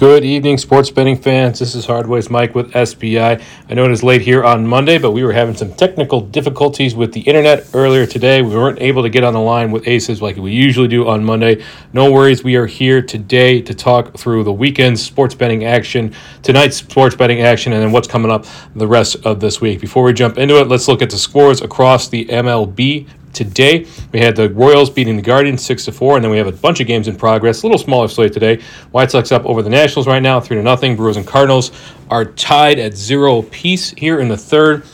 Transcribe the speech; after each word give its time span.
Good 0.00 0.24
evening, 0.24 0.56
sports 0.56 0.88
betting 0.88 1.18
fans. 1.18 1.58
This 1.58 1.74
is 1.74 1.84
Hardways 1.84 2.30
Mike 2.30 2.54
with 2.54 2.72
SBI. 2.72 3.42
I 3.68 3.74
know 3.74 3.84
it 3.84 3.90
is 3.90 4.02
late 4.02 4.22
here 4.22 4.42
on 4.42 4.66
Monday, 4.66 4.96
but 4.96 5.10
we 5.10 5.22
were 5.22 5.34
having 5.34 5.54
some 5.54 5.74
technical 5.74 6.22
difficulties 6.22 6.94
with 6.94 7.12
the 7.12 7.20
internet 7.20 7.68
earlier 7.74 8.06
today. 8.06 8.40
We 8.40 8.56
weren't 8.56 8.80
able 8.80 9.02
to 9.02 9.10
get 9.10 9.24
on 9.24 9.34
the 9.34 9.42
line 9.42 9.70
with 9.70 9.86
Aces 9.86 10.22
like 10.22 10.36
we 10.36 10.52
usually 10.52 10.88
do 10.88 11.06
on 11.06 11.22
Monday. 11.22 11.62
No 11.92 12.10
worries, 12.10 12.42
we 12.42 12.56
are 12.56 12.64
here 12.64 13.02
today 13.02 13.60
to 13.60 13.74
talk 13.74 14.16
through 14.16 14.44
the 14.44 14.52
weekend's 14.54 15.02
sports 15.02 15.34
betting 15.34 15.66
action, 15.66 16.14
tonight's 16.42 16.78
sports 16.78 17.14
betting 17.14 17.42
action, 17.42 17.74
and 17.74 17.82
then 17.82 17.92
what's 17.92 18.08
coming 18.08 18.30
up 18.30 18.46
the 18.74 18.86
rest 18.86 19.16
of 19.26 19.40
this 19.40 19.60
week. 19.60 19.82
Before 19.82 20.02
we 20.02 20.14
jump 20.14 20.38
into 20.38 20.58
it, 20.62 20.68
let's 20.68 20.88
look 20.88 21.02
at 21.02 21.10
the 21.10 21.18
scores 21.18 21.60
across 21.60 22.08
the 22.08 22.24
MLB 22.24 23.06
today. 23.32 23.86
We 24.12 24.20
had 24.20 24.36
the 24.36 24.50
Royals 24.50 24.90
beating 24.90 25.16
the 25.16 25.22
Guardians 25.22 25.64
six 25.64 25.84
to 25.86 25.92
four, 25.92 26.16
and 26.16 26.24
then 26.24 26.30
we 26.30 26.38
have 26.38 26.46
a 26.46 26.52
bunch 26.52 26.80
of 26.80 26.86
games 26.86 27.08
in 27.08 27.16
progress. 27.16 27.62
A 27.62 27.66
little 27.66 27.78
smaller 27.78 28.08
slate 28.08 28.32
today. 28.32 28.62
White 28.92 29.10
Sox 29.10 29.32
up 29.32 29.44
over 29.46 29.62
the 29.62 29.70
Nationals 29.70 30.06
right 30.06 30.22
now, 30.22 30.40
three 30.40 30.56
to 30.56 30.62
nothing. 30.62 30.96
Brewers 30.96 31.16
and 31.16 31.26
Cardinals 31.26 31.72
are 32.10 32.24
tied 32.24 32.78
at 32.78 32.94
zero 32.94 33.38
apiece 33.38 33.90
here 33.90 34.20
in 34.20 34.28
the 34.28 34.36
third. 34.36 34.84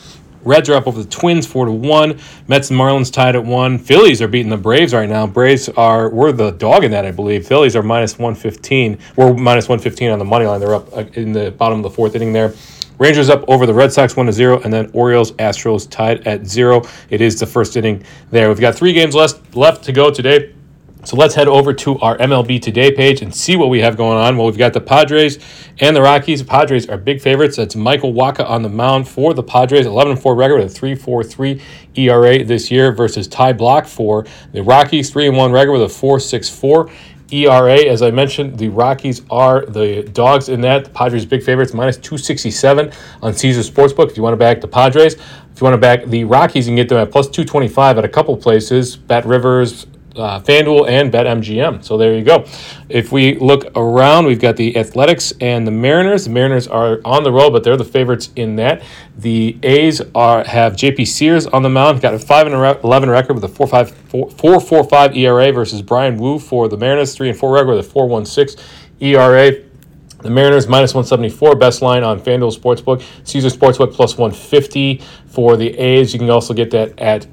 Reds 0.44 0.68
are 0.68 0.74
up 0.74 0.86
over 0.86 1.02
the 1.02 1.08
Twins 1.08 1.44
four 1.44 1.64
to 1.64 1.72
one. 1.72 2.20
Mets 2.46 2.70
and 2.70 2.78
Marlins 2.78 3.12
tied 3.12 3.34
at 3.34 3.44
one. 3.44 3.78
Phillies 3.78 4.22
are 4.22 4.28
beating 4.28 4.48
the 4.48 4.56
Braves 4.56 4.94
right 4.94 5.08
now. 5.08 5.26
Braves 5.26 5.68
are 5.70 6.08
we're 6.08 6.30
the 6.30 6.52
dog 6.52 6.84
in 6.84 6.92
that 6.92 7.04
I 7.04 7.10
believe. 7.10 7.48
Phillies 7.48 7.74
are 7.74 7.82
minus 7.82 8.16
one 8.16 8.36
fifteen. 8.36 8.96
We're 9.16 9.34
minus 9.34 9.68
one 9.68 9.80
fifteen 9.80 10.10
on 10.12 10.20
the 10.20 10.24
money 10.24 10.46
line. 10.46 10.60
They're 10.60 10.76
up 10.76 10.96
uh, 10.96 11.04
in 11.14 11.32
the 11.32 11.50
bottom 11.50 11.80
of 11.80 11.82
the 11.82 11.90
fourth 11.90 12.14
inning 12.14 12.32
there. 12.32 12.54
Rangers 12.98 13.28
up 13.28 13.44
over 13.48 13.66
the 13.66 13.74
Red 13.74 13.92
Sox 13.92 14.16
1 14.16 14.26
to 14.26 14.32
0, 14.32 14.60
and 14.60 14.72
then 14.72 14.90
Orioles 14.92 15.32
Astros 15.32 15.88
tied 15.90 16.26
at 16.26 16.46
0. 16.46 16.82
It 17.10 17.20
is 17.20 17.38
the 17.38 17.46
first 17.46 17.76
inning 17.76 18.04
there. 18.30 18.48
We've 18.48 18.60
got 18.60 18.74
three 18.74 18.92
games 18.92 19.14
left, 19.14 19.54
left 19.54 19.84
to 19.84 19.92
go 19.92 20.10
today. 20.10 20.54
So 21.06 21.16
let's 21.16 21.36
head 21.36 21.46
over 21.46 21.72
to 21.72 21.98
our 22.00 22.18
MLB 22.18 22.60
Today 22.60 22.90
page 22.90 23.22
and 23.22 23.32
see 23.32 23.54
what 23.54 23.68
we 23.68 23.80
have 23.80 23.96
going 23.96 24.18
on. 24.18 24.36
Well, 24.36 24.46
we've 24.46 24.58
got 24.58 24.72
the 24.72 24.80
Padres 24.80 25.38
and 25.78 25.94
the 25.94 26.02
Rockies. 26.02 26.40
The 26.40 26.48
Padres 26.48 26.88
are 26.88 26.96
big 26.96 27.20
favorites. 27.20 27.58
That's 27.58 27.76
Michael 27.76 28.12
Wacha 28.12 28.44
on 28.44 28.62
the 28.62 28.68
mound 28.68 29.06
for 29.06 29.32
the 29.32 29.42
Padres, 29.42 29.86
11 29.86 30.16
4 30.16 30.34
record 30.34 30.64
with 30.64 30.76
a 30.76 30.80
3.43 30.80 31.62
ERA 31.96 32.44
this 32.44 32.72
year 32.72 32.90
versus 32.90 33.28
Ty 33.28 33.52
Blach 33.52 33.86
for 33.86 34.26
the 34.50 34.64
Rockies, 34.64 35.10
3 35.10 35.28
1 35.28 35.52
record 35.52 35.72
with 35.72 35.82
a 35.82 35.84
4.64 35.84 36.90
ERA. 37.30 37.78
As 37.84 38.02
I 38.02 38.10
mentioned, 38.10 38.58
the 38.58 38.68
Rockies 38.68 39.22
are 39.30 39.64
the 39.66 40.02
dogs 40.02 40.48
in 40.48 40.60
that. 40.62 40.84
The 40.84 40.90
Padres 40.90 41.24
big 41.24 41.42
favorites, 41.42 41.74
minus 41.74 41.96
267 41.96 42.92
on 43.22 43.34
Caesar 43.34 43.60
Sportsbook. 43.60 44.10
If 44.10 44.16
you 44.16 44.22
want 44.22 44.34
to 44.34 44.38
back 44.38 44.60
the 44.60 44.68
Padres, 44.68 45.14
if 45.14 45.60
you 45.60 45.64
want 45.64 45.74
to 45.74 45.78
back 45.78 46.04
the 46.04 46.24
Rockies, 46.24 46.66
you 46.66 46.70
can 46.70 46.76
get 46.76 46.88
them 46.88 46.98
at 46.98 47.10
plus 47.10 47.26
225 47.26 47.98
at 47.98 48.04
a 48.04 48.08
couple 48.08 48.36
places. 48.36 48.96
Bet 48.96 49.24
Rivers, 49.24 49.86
uh, 50.16 50.40
FanDuel 50.40 50.88
and 50.88 51.12
BetMGM. 51.12 51.84
So 51.84 51.96
there 51.96 52.14
you 52.14 52.24
go. 52.24 52.44
If 52.88 53.12
we 53.12 53.38
look 53.38 53.66
around, 53.76 54.26
we've 54.26 54.40
got 54.40 54.56
the 54.56 54.76
Athletics 54.76 55.32
and 55.40 55.66
the 55.66 55.70
Mariners. 55.70 56.24
The 56.24 56.30
Mariners 56.30 56.66
are 56.66 57.00
on 57.04 57.22
the 57.22 57.32
road, 57.32 57.50
but 57.50 57.64
they're 57.64 57.76
the 57.76 57.84
favorites 57.84 58.30
in 58.36 58.56
that. 58.56 58.82
The 59.18 59.58
A's 59.62 60.00
are 60.14 60.44
have 60.44 60.74
JP 60.74 61.06
Sears 61.06 61.46
on 61.46 61.62
the 61.62 61.68
mound. 61.68 62.00
Got 62.00 62.14
a 62.14 62.18
five 62.18 62.46
and 62.46 62.54
eleven 62.54 63.10
record 63.10 63.34
with 63.34 63.44
a 63.44 63.48
four 63.48 63.66
five 63.66 63.90
four 63.90 64.30
four 64.30 64.60
four 64.60 64.84
five 64.84 65.16
ERA 65.16 65.52
versus 65.52 65.82
Bryan 65.82 66.16
Woo 66.16 66.38
for 66.38 66.68
the 66.68 66.76
Mariners. 66.76 67.14
Three 67.14 67.28
and 67.28 67.38
four 67.38 67.52
record 67.52 67.76
with 67.76 67.86
a 67.86 67.88
four 67.88 68.08
one 68.08 68.24
six 68.26 68.56
ERA. 69.00 69.52
The 70.22 70.30
Mariners 70.30 70.66
minus 70.66 70.94
174, 70.94 71.56
best 71.56 71.82
line 71.82 72.02
on 72.02 72.18
FanDuel 72.18 72.58
Sportsbook. 72.58 73.04
Caesar 73.24 73.48
Sportsbook 73.48 73.92
plus 73.92 74.16
150 74.16 75.02
for 75.26 75.56
the 75.56 75.68
A's. 75.78 76.12
You 76.12 76.18
can 76.18 76.30
also 76.30 76.54
get 76.54 76.70
that 76.70 76.98
at 76.98 77.26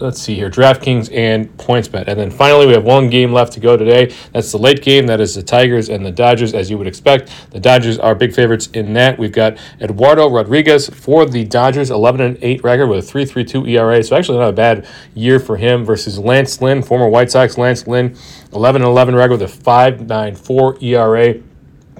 let's 0.00 0.20
see 0.20 0.34
here, 0.34 0.50
DraftKings 0.50 1.12
and 1.14 1.54
PointsBet. 1.56 2.04
And 2.06 2.18
then 2.18 2.30
finally, 2.30 2.66
we 2.66 2.72
have 2.72 2.84
one 2.84 3.10
game 3.10 3.32
left 3.32 3.52
to 3.54 3.60
go 3.60 3.76
today. 3.76 4.14
That's 4.32 4.52
the 4.52 4.58
late 4.58 4.82
game. 4.82 5.06
That 5.06 5.20
is 5.20 5.34
the 5.34 5.42
Tigers 5.42 5.88
and 5.88 6.04
the 6.04 6.10
Dodgers, 6.10 6.54
as 6.54 6.70
you 6.70 6.78
would 6.78 6.86
expect. 6.86 7.30
The 7.50 7.60
Dodgers 7.60 7.98
are 7.98 8.14
big 8.14 8.34
favorites 8.34 8.68
in 8.72 8.92
that. 8.94 9.18
We've 9.18 9.32
got 9.32 9.58
Eduardo 9.80 10.30
Rodriguez 10.30 10.88
for 10.88 11.26
the 11.26 11.44
Dodgers, 11.44 11.90
11 11.90 12.20
and 12.20 12.38
8 12.40 12.62
record 12.64 12.86
with 12.86 13.08
a 13.08 13.12
3.32 13.12 13.68
ERA. 13.70 14.02
So 14.02 14.16
actually 14.16 14.38
not 14.38 14.50
a 14.50 14.52
bad 14.52 14.86
year 15.14 15.40
for 15.40 15.56
him 15.56 15.84
versus 15.84 16.18
Lance 16.18 16.60
Lynn, 16.60 16.82
former 16.82 17.08
White 17.08 17.30
Sox 17.30 17.58
Lance 17.58 17.86
Lynn, 17.86 18.16
11 18.52 18.82
and 18.82 18.88
11 18.88 19.14
record 19.14 19.40
with 19.40 19.42
a 19.42 19.62
5.94 19.62 20.82
ERA. 20.82 21.42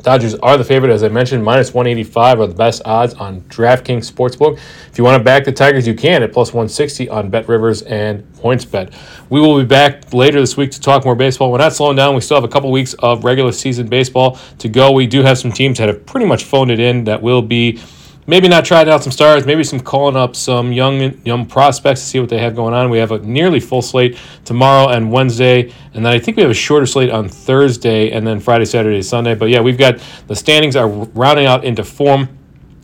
Dodgers 0.02 0.34
are 0.36 0.56
the 0.56 0.64
favorite, 0.64 0.90
as 0.90 1.02
I 1.02 1.08
mentioned, 1.08 1.44
minus 1.44 1.74
185 1.74 2.40
are 2.40 2.46
the 2.46 2.54
best 2.54 2.82
odds 2.84 3.14
on 3.14 3.40
DraftKings 3.42 4.10
Sportsbook. 4.10 4.58
If 4.90 4.98
you 4.98 5.04
want 5.04 5.18
to 5.18 5.24
back 5.24 5.44
the 5.44 5.52
Tigers, 5.52 5.86
you 5.86 5.94
can 5.94 6.22
at 6.22 6.32
plus 6.32 6.52
160 6.52 7.08
on 7.08 7.30
Bet 7.30 7.48
Rivers 7.48 7.82
and 7.82 8.22
PointsBet. 8.34 8.94
We 9.30 9.40
will 9.40 9.58
be 9.58 9.64
back 9.64 10.12
later 10.12 10.40
this 10.40 10.56
week 10.56 10.70
to 10.72 10.80
talk 10.80 11.04
more 11.04 11.14
baseball. 11.14 11.50
We're 11.50 11.58
not 11.58 11.72
slowing 11.72 11.96
down. 11.96 12.14
We 12.14 12.20
still 12.20 12.36
have 12.36 12.44
a 12.44 12.48
couple 12.48 12.70
weeks 12.70 12.94
of 12.94 13.24
regular 13.24 13.52
season 13.52 13.88
baseball 13.88 14.38
to 14.58 14.68
go. 14.68 14.92
We 14.92 15.06
do 15.06 15.22
have 15.22 15.38
some 15.38 15.52
teams 15.52 15.78
that 15.78 15.88
have 15.88 16.06
pretty 16.06 16.26
much 16.26 16.44
phoned 16.44 16.70
it 16.70 16.80
in 16.80 17.04
that 17.04 17.22
will 17.22 17.42
be 17.42 17.80
maybe 18.28 18.46
not 18.46 18.62
trying 18.64 18.88
out 18.88 19.02
some 19.02 19.10
stars, 19.10 19.46
maybe 19.46 19.64
some 19.64 19.80
calling 19.80 20.14
up 20.14 20.36
some 20.36 20.70
young 20.70 21.20
young 21.24 21.46
prospects 21.46 22.02
to 22.02 22.06
see 22.06 22.20
what 22.20 22.28
they 22.28 22.38
have 22.38 22.54
going 22.54 22.74
on. 22.74 22.90
We 22.90 22.98
have 22.98 23.10
a 23.10 23.18
nearly 23.18 23.58
full 23.58 23.82
slate 23.82 24.16
tomorrow 24.44 24.90
and 24.90 25.10
Wednesday, 25.10 25.72
and 25.94 26.06
then 26.06 26.12
I 26.12 26.20
think 26.20 26.36
we 26.36 26.42
have 26.42 26.50
a 26.52 26.54
shorter 26.54 26.86
slate 26.86 27.10
on 27.10 27.28
Thursday, 27.28 28.12
and 28.12 28.24
then 28.24 28.38
Friday, 28.38 28.66
Saturday, 28.66 29.02
Sunday. 29.02 29.34
But 29.34 29.48
yeah, 29.48 29.60
we've 29.60 29.78
got 29.78 29.98
the 30.28 30.36
standings 30.36 30.76
are 30.76 30.88
rounding 30.88 31.46
out 31.46 31.64
into 31.64 31.82
form. 31.82 32.28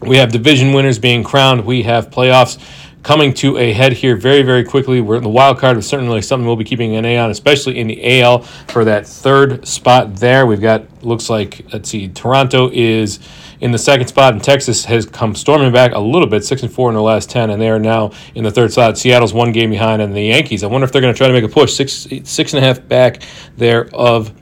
We 0.00 0.16
have 0.16 0.32
division 0.32 0.72
winners 0.72 0.98
being 0.98 1.22
crowned. 1.22 1.64
We 1.64 1.82
have 1.84 2.10
playoffs 2.10 2.58
coming 3.02 3.34
to 3.34 3.58
a 3.58 3.70
head 3.72 3.92
here 3.92 4.16
very, 4.16 4.42
very 4.42 4.64
quickly. 4.64 5.02
We're 5.02 5.16
in 5.16 5.22
the 5.22 5.28
wild 5.28 5.58
card 5.58 5.76
is 5.76 5.86
certainly 5.86 6.22
something 6.22 6.46
we'll 6.46 6.56
be 6.56 6.64
keeping 6.64 6.96
an 6.96 7.04
eye 7.04 7.18
on, 7.18 7.30
especially 7.30 7.78
in 7.78 7.86
the 7.86 8.22
AL 8.22 8.42
for 8.68 8.84
that 8.86 9.06
third 9.06 9.68
spot 9.68 10.16
there. 10.16 10.46
We've 10.46 10.60
got 10.60 11.04
looks 11.04 11.28
like 11.28 11.66
let's 11.72 11.90
see, 11.90 12.08
Toronto 12.08 12.70
is 12.72 13.20
in 13.60 13.70
the 13.70 13.78
second 13.78 14.08
spot, 14.08 14.32
and 14.32 14.42
Texas 14.42 14.84
has 14.86 15.06
come 15.06 15.34
storming 15.34 15.72
back 15.72 15.92
a 15.92 15.98
little 15.98 16.28
bit, 16.28 16.44
six 16.44 16.62
and 16.62 16.72
four 16.72 16.88
in 16.88 16.94
the 16.94 17.02
last 17.02 17.30
ten, 17.30 17.50
and 17.50 17.60
they 17.60 17.68
are 17.68 17.78
now 17.78 18.10
in 18.34 18.44
the 18.44 18.50
third 18.50 18.72
spot. 18.72 18.98
Seattle's 18.98 19.32
one 19.32 19.52
game 19.52 19.70
behind, 19.70 20.02
and 20.02 20.14
the 20.14 20.22
Yankees. 20.22 20.64
I 20.64 20.66
wonder 20.66 20.84
if 20.84 20.92
they're 20.92 21.02
going 21.02 21.14
to 21.14 21.18
try 21.18 21.28
to 21.28 21.32
make 21.32 21.44
a 21.44 21.48
push, 21.48 21.74
six 21.74 22.06
six 22.24 22.52
and 22.52 22.62
a 22.62 22.66
half 22.66 22.86
back 22.86 23.22
there 23.56 23.88
of 23.94 24.32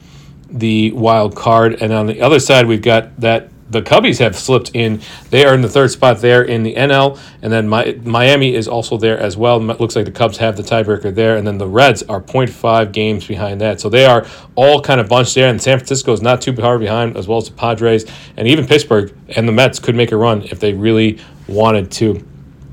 the 0.49 0.93
wild 0.93 1.37
card, 1.37 1.81
and 1.81 1.93
on 1.93 2.06
the 2.06 2.21
other 2.21 2.41
side 2.41 2.67
we've 2.67 2.83
got 2.83 3.19
that 3.21 3.52
the 3.72 3.83
Cubbies 3.83 4.19
have 4.19 4.37
slipped 4.37 4.71
in. 4.75 5.00
They 5.31 5.44
are 5.44 5.55
in 5.55 5.62
the 5.62 5.69
third 5.69 5.91
spot 5.91 6.21
there 6.21 6.43
in 6.43 6.62
the 6.62 6.75
NL, 6.75 7.19
and 7.41 7.53
then 7.53 7.69
Miami 7.69 8.55
is 8.55 8.69
also 8.69 8.99
there 8.99 9.19
as 9.19 9.37
well. 9.37 9.59
It 9.71 9.81
looks 9.81 9.97
like 9.97 10.05
the 10.05 10.12
Cubs 10.12 10.37
have 10.37 10.56
the 10.56 10.62
tiebreaker 10.62 11.15
there, 11.15 11.37
and 11.37 11.47
then 11.47 11.59
the 11.59 11.66
Reds 11.66 12.03
are 12.05 12.21
0.5 12.21 12.93
games 12.93 13.27
behind 13.27 13.61
that. 13.62 13.81
So 13.81 13.88
they 13.88 14.05
are 14.05 14.27
all 14.55 14.81
kind 14.81 15.00
of 15.00 15.09
bunched 15.09 15.34
there, 15.34 15.49
and 15.49 15.61
San 15.61 15.78
Francisco 15.78 16.12
is 16.12 16.22
not 16.22 16.43
too 16.43 16.55
far 16.55 16.78
behind, 16.78 17.16
as 17.16 17.27
well 17.27 17.38
as 17.38 17.49
the 17.49 17.55
Padres, 17.55 18.05
and 18.37 18.47
even 18.47 18.66
Pittsburgh 18.66 19.15
and 19.31 19.49
the 19.49 19.53
Mets 19.53 19.78
could 19.78 19.94
make 19.94 20.12
a 20.12 20.16
run 20.16 20.43
if 20.43 20.61
they 20.61 20.75
really 20.75 21.19
wanted 21.49 21.91
to. 21.93 22.25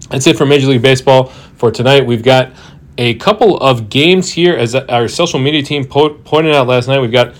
That's 0.09 0.27
it 0.27 0.37
for 0.37 0.45
Major 0.45 0.67
League 0.67 0.81
Baseball 0.81 1.27
for 1.55 1.71
tonight. 1.71 2.05
We've 2.05 2.23
got 2.23 2.51
a 2.97 3.15
couple 3.15 3.57
of 3.57 3.89
games 3.89 4.31
here, 4.31 4.55
as 4.55 4.75
our 4.75 5.07
social 5.07 5.39
media 5.39 5.63
team 5.63 5.85
po- 5.85 6.15
pointed 6.15 6.53
out 6.53 6.67
last 6.67 6.87
night. 6.89 6.99
We've 6.99 7.11
got 7.11 7.35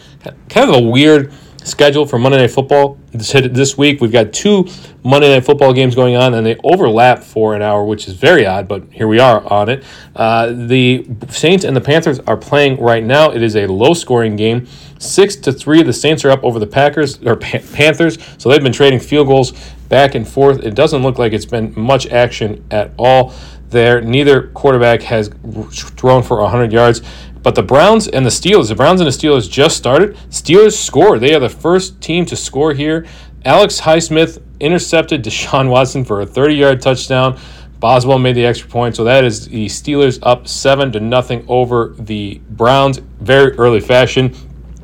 kind 0.48 0.70
of 0.70 0.76
a 0.76 0.82
weird 0.82 1.34
schedule 1.64 2.06
for 2.06 2.18
Monday 2.20 2.38
Night 2.38 2.52
Football 2.52 2.98
this, 3.12 3.78
week. 3.78 4.02
We've 4.02 4.12
got 4.12 4.34
two 4.34 4.68
Monday 5.04 5.34
Night 5.34 5.46
Football 5.46 5.74
games 5.74 5.96
going 5.96 6.16
on, 6.16 6.34
and 6.34 6.46
they 6.46 6.56
overlap 6.64 7.24
for 7.24 7.56
an 7.56 7.62
hour, 7.62 7.84
which 7.86 8.08
is 8.08 8.14
very 8.14 8.46
odd, 8.46 8.68
but 8.68 8.84
here 8.92 9.08
we 9.08 9.20
are 9.20 9.46
on 9.52 9.70
it. 9.70 9.84
Uh, 10.16 10.48
the 10.48 11.08
Saints 11.30 11.64
and 11.66 11.76
the 11.76 11.82
Panthers 11.82 12.20
are 12.20 12.38
playing 12.38 12.80
right 12.80 13.04
now. 13.04 13.32
It 13.32 13.42
is 13.42 13.56
a 13.56 13.68
low 13.68 13.94
scoring 13.94 14.36
game. 14.36 14.68
Six 15.00 15.36
to 15.38 15.54
three, 15.54 15.82
the 15.84 15.94
Saints 15.94 16.26
are 16.26 16.32
up 16.32 16.44
over 16.44 16.60
the 16.60 16.68
Packers 16.68 17.22
or 17.26 17.36
Panthers, 17.36 18.18
so 18.38 18.50
they've 18.50 18.64
been 18.64 18.74
trading 18.74 19.00
field 19.00 19.28
goals 19.28 19.54
back 19.90 20.16
and 20.16 20.28
forth. 20.28 20.64
It 20.64 20.76
doesn't 20.76 21.02
look 21.02 21.18
like 21.18 21.34
it's 21.34 21.46
been 21.46 21.74
much 21.76 22.08
action 22.08 22.66
at 22.72 22.92
all 22.98 23.34
there. 23.70 24.02
Neither 24.02 24.48
quarterback 24.50 25.02
has 25.04 25.30
thrown 25.72 26.24
for 26.24 26.42
100 26.42 26.72
yards. 26.72 27.02
But 27.42 27.56
the 27.56 27.64
Browns 27.64 28.08
and 28.08 28.26
the 28.26 28.30
Steelers, 28.30 28.68
the 28.70 28.76
Browns 28.76 29.00
and 29.02 29.08
the 29.08 29.12
Steelers 29.12 29.50
just 29.50 29.78
started. 29.78 30.16
Steelers 30.30 30.78
score. 30.78 31.20
They 31.20 31.34
are 31.34 31.40
the 31.40 31.50
first 31.50 32.02
team 32.02 32.26
to 32.26 32.36
score 32.36 32.74
here. 32.74 33.06
Alex 33.46 33.80
Highsmith 33.80 34.42
intercepted 34.60 35.24
Deshaun 35.24 35.70
Watson 35.72 36.04
for 36.04 36.22
a 36.22 36.26
30 36.26 36.56
yard 36.56 36.82
touchdown. 36.82 37.40
Boswell 37.80 38.20
made 38.20 38.36
the 38.36 38.46
extra 38.46 38.70
point, 38.70 38.98
so 38.98 39.06
that 39.06 39.24
is 39.24 39.48
the 39.48 39.68
Steelers 39.68 40.20
up 40.22 40.50
seven 40.50 40.92
to 40.92 41.00
nothing 41.00 41.46
over 41.48 41.96
the 41.98 42.42
Browns. 42.50 42.98
Very 43.22 43.54
early 43.58 43.80
fashion. 43.80 44.36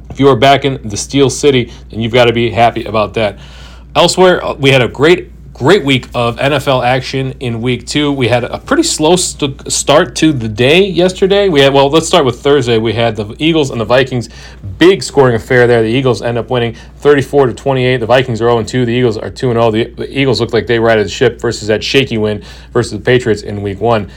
If 0.09 0.21
you 0.21 0.29
are 0.29 0.37
back 0.37 0.63
in 0.63 0.87
the 0.87 0.95
Steel 0.95 1.29
City, 1.29 1.73
then 1.89 1.99
you've 1.99 2.13
got 2.13 2.25
to 2.25 2.33
be 2.33 2.49
happy 2.49 2.85
about 2.85 3.13
that. 3.15 3.37
Elsewhere, 3.95 4.43
uh, 4.43 4.53
we 4.53 4.69
had 4.69 4.81
a 4.81 4.87
great 4.87 5.34
Great 5.55 5.85
week 5.85 6.09
of 6.13 6.35
NFL 6.35 6.85
action 6.85 7.31
in 7.39 7.61
week 7.61 7.87
two. 7.87 8.11
We 8.11 8.27
had 8.27 8.43
a 8.43 8.59
pretty 8.59 8.83
slow 8.83 9.15
st- 9.15 9.71
start 9.71 10.13
to 10.17 10.33
the 10.33 10.49
day 10.49 10.85
yesterday. 10.85 11.47
We 11.47 11.61
had, 11.61 11.73
well, 11.73 11.89
let's 11.89 12.07
start 12.09 12.25
with 12.25 12.41
Thursday. 12.41 12.77
We 12.77 12.91
had 12.91 13.15
the 13.15 13.37
Eagles 13.39 13.69
and 13.69 13.79
the 13.79 13.85
Vikings. 13.85 14.27
Big 14.79 15.01
scoring 15.01 15.33
affair 15.33 15.65
there. 15.65 15.81
The 15.81 15.87
Eagles 15.87 16.21
end 16.21 16.37
up 16.37 16.49
winning 16.49 16.75
34 16.97 17.47
to 17.47 17.53
28. 17.53 17.97
The 18.01 18.05
Vikings 18.05 18.41
are 18.41 18.49
0 18.49 18.63
2. 18.65 18.85
The 18.85 18.91
Eagles 18.91 19.17
are 19.17 19.29
2 19.29 19.53
0. 19.53 19.71
The, 19.71 19.85
the 19.91 20.19
Eagles 20.19 20.41
look 20.41 20.51
like 20.51 20.67
they 20.67 20.77
righted 20.77 21.05
the 21.05 21.09
ship 21.09 21.39
versus 21.39 21.69
that 21.69 21.81
shaky 21.81 22.17
win 22.17 22.43
versus 22.73 22.91
the 22.91 22.99
Patriots 22.99 23.41
in 23.41 23.61
week 23.61 23.79
one. 23.79 24.11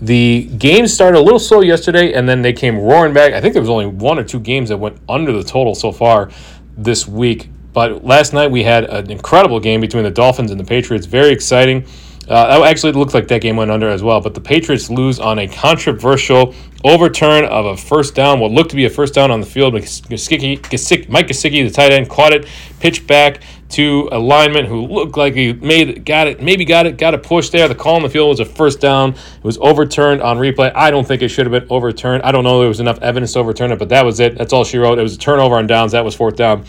The 0.00 0.44
games 0.44 0.94
started 0.94 1.18
a 1.18 1.20
little 1.20 1.38
slow 1.38 1.60
yesterday, 1.60 2.14
and 2.14 2.26
then 2.26 2.40
they 2.40 2.54
came 2.54 2.78
roaring 2.78 3.12
back. 3.12 3.34
I 3.34 3.42
think 3.42 3.52
there 3.52 3.60
was 3.60 3.68
only 3.68 3.84
one 3.84 4.18
or 4.18 4.24
two 4.24 4.40
games 4.40 4.70
that 4.70 4.78
went 4.78 4.96
under 5.10 5.30
the 5.30 5.44
total 5.44 5.74
so 5.74 5.92
far 5.92 6.30
this 6.78 7.06
week 7.06 7.50
But 7.72 8.04
last 8.04 8.32
night 8.32 8.50
we 8.50 8.62
had 8.62 8.84
an 8.84 9.10
incredible 9.10 9.60
game 9.60 9.80
between 9.80 10.04
the 10.04 10.10
Dolphins 10.10 10.50
and 10.50 10.58
the 10.58 10.64
Patriots. 10.64 11.06
Very 11.06 11.32
exciting. 11.32 11.86
Uh, 12.28 12.62
actually, 12.64 12.90
it 12.90 12.96
looked 12.96 13.12
like 13.12 13.26
that 13.26 13.40
game 13.40 13.56
went 13.56 13.72
under 13.72 13.88
as 13.88 14.04
well. 14.04 14.20
But 14.20 14.34
the 14.34 14.40
Patriots 14.40 14.88
lose 14.88 15.18
on 15.18 15.40
a 15.40 15.48
controversial 15.48 16.54
overturn 16.84 17.44
of 17.44 17.66
a 17.66 17.76
first 17.76 18.14
down, 18.14 18.38
what 18.38 18.52
looked 18.52 18.70
to 18.70 18.76
be 18.76 18.84
a 18.84 18.90
first 18.90 19.14
down 19.14 19.32
on 19.32 19.40
the 19.40 19.46
field. 19.46 19.74
Mike 19.74 19.82
Gesicki, 19.82 21.64
the 21.64 21.70
tight 21.72 21.92
end, 21.92 22.08
caught 22.08 22.32
it, 22.32 22.46
pitched 22.78 23.06
back 23.08 23.42
to 23.70 24.08
a 24.12 24.18
lineman 24.18 24.64
who 24.64 24.86
looked 24.86 25.16
like 25.16 25.34
he 25.34 25.52
made 25.54 26.04
got 26.04 26.28
it, 26.28 26.40
maybe 26.40 26.64
got 26.64 26.86
it, 26.86 26.98
got 26.98 27.14
a 27.14 27.18
push 27.18 27.50
there. 27.50 27.66
The 27.66 27.74
call 27.74 27.96
on 27.96 28.02
the 28.02 28.08
field 28.08 28.28
was 28.28 28.40
a 28.40 28.44
first 28.44 28.80
down. 28.80 29.10
It 29.10 29.44
was 29.44 29.58
overturned 29.58 30.22
on 30.22 30.38
replay. 30.38 30.72
I 30.74 30.92
don't 30.92 31.06
think 31.06 31.22
it 31.22 31.28
should 31.28 31.46
have 31.46 31.62
been 31.62 31.70
overturned. 31.70 32.22
I 32.22 32.30
don't 32.30 32.44
know 32.44 32.58
if 32.58 32.62
there 32.62 32.68
was 32.68 32.80
enough 32.80 33.00
evidence 33.00 33.32
to 33.32 33.40
overturn 33.40 33.72
it, 33.72 33.78
but 33.78 33.88
that 33.88 34.04
was 34.04 34.20
it. 34.20 34.38
That's 34.38 34.52
all 34.52 34.64
she 34.64 34.78
wrote. 34.78 35.00
It 35.00 35.02
was 35.02 35.16
a 35.16 35.18
turnover 35.18 35.56
on 35.56 35.66
downs. 35.66 35.92
That 35.92 36.04
was 36.04 36.14
fourth 36.14 36.36
down. 36.36 36.64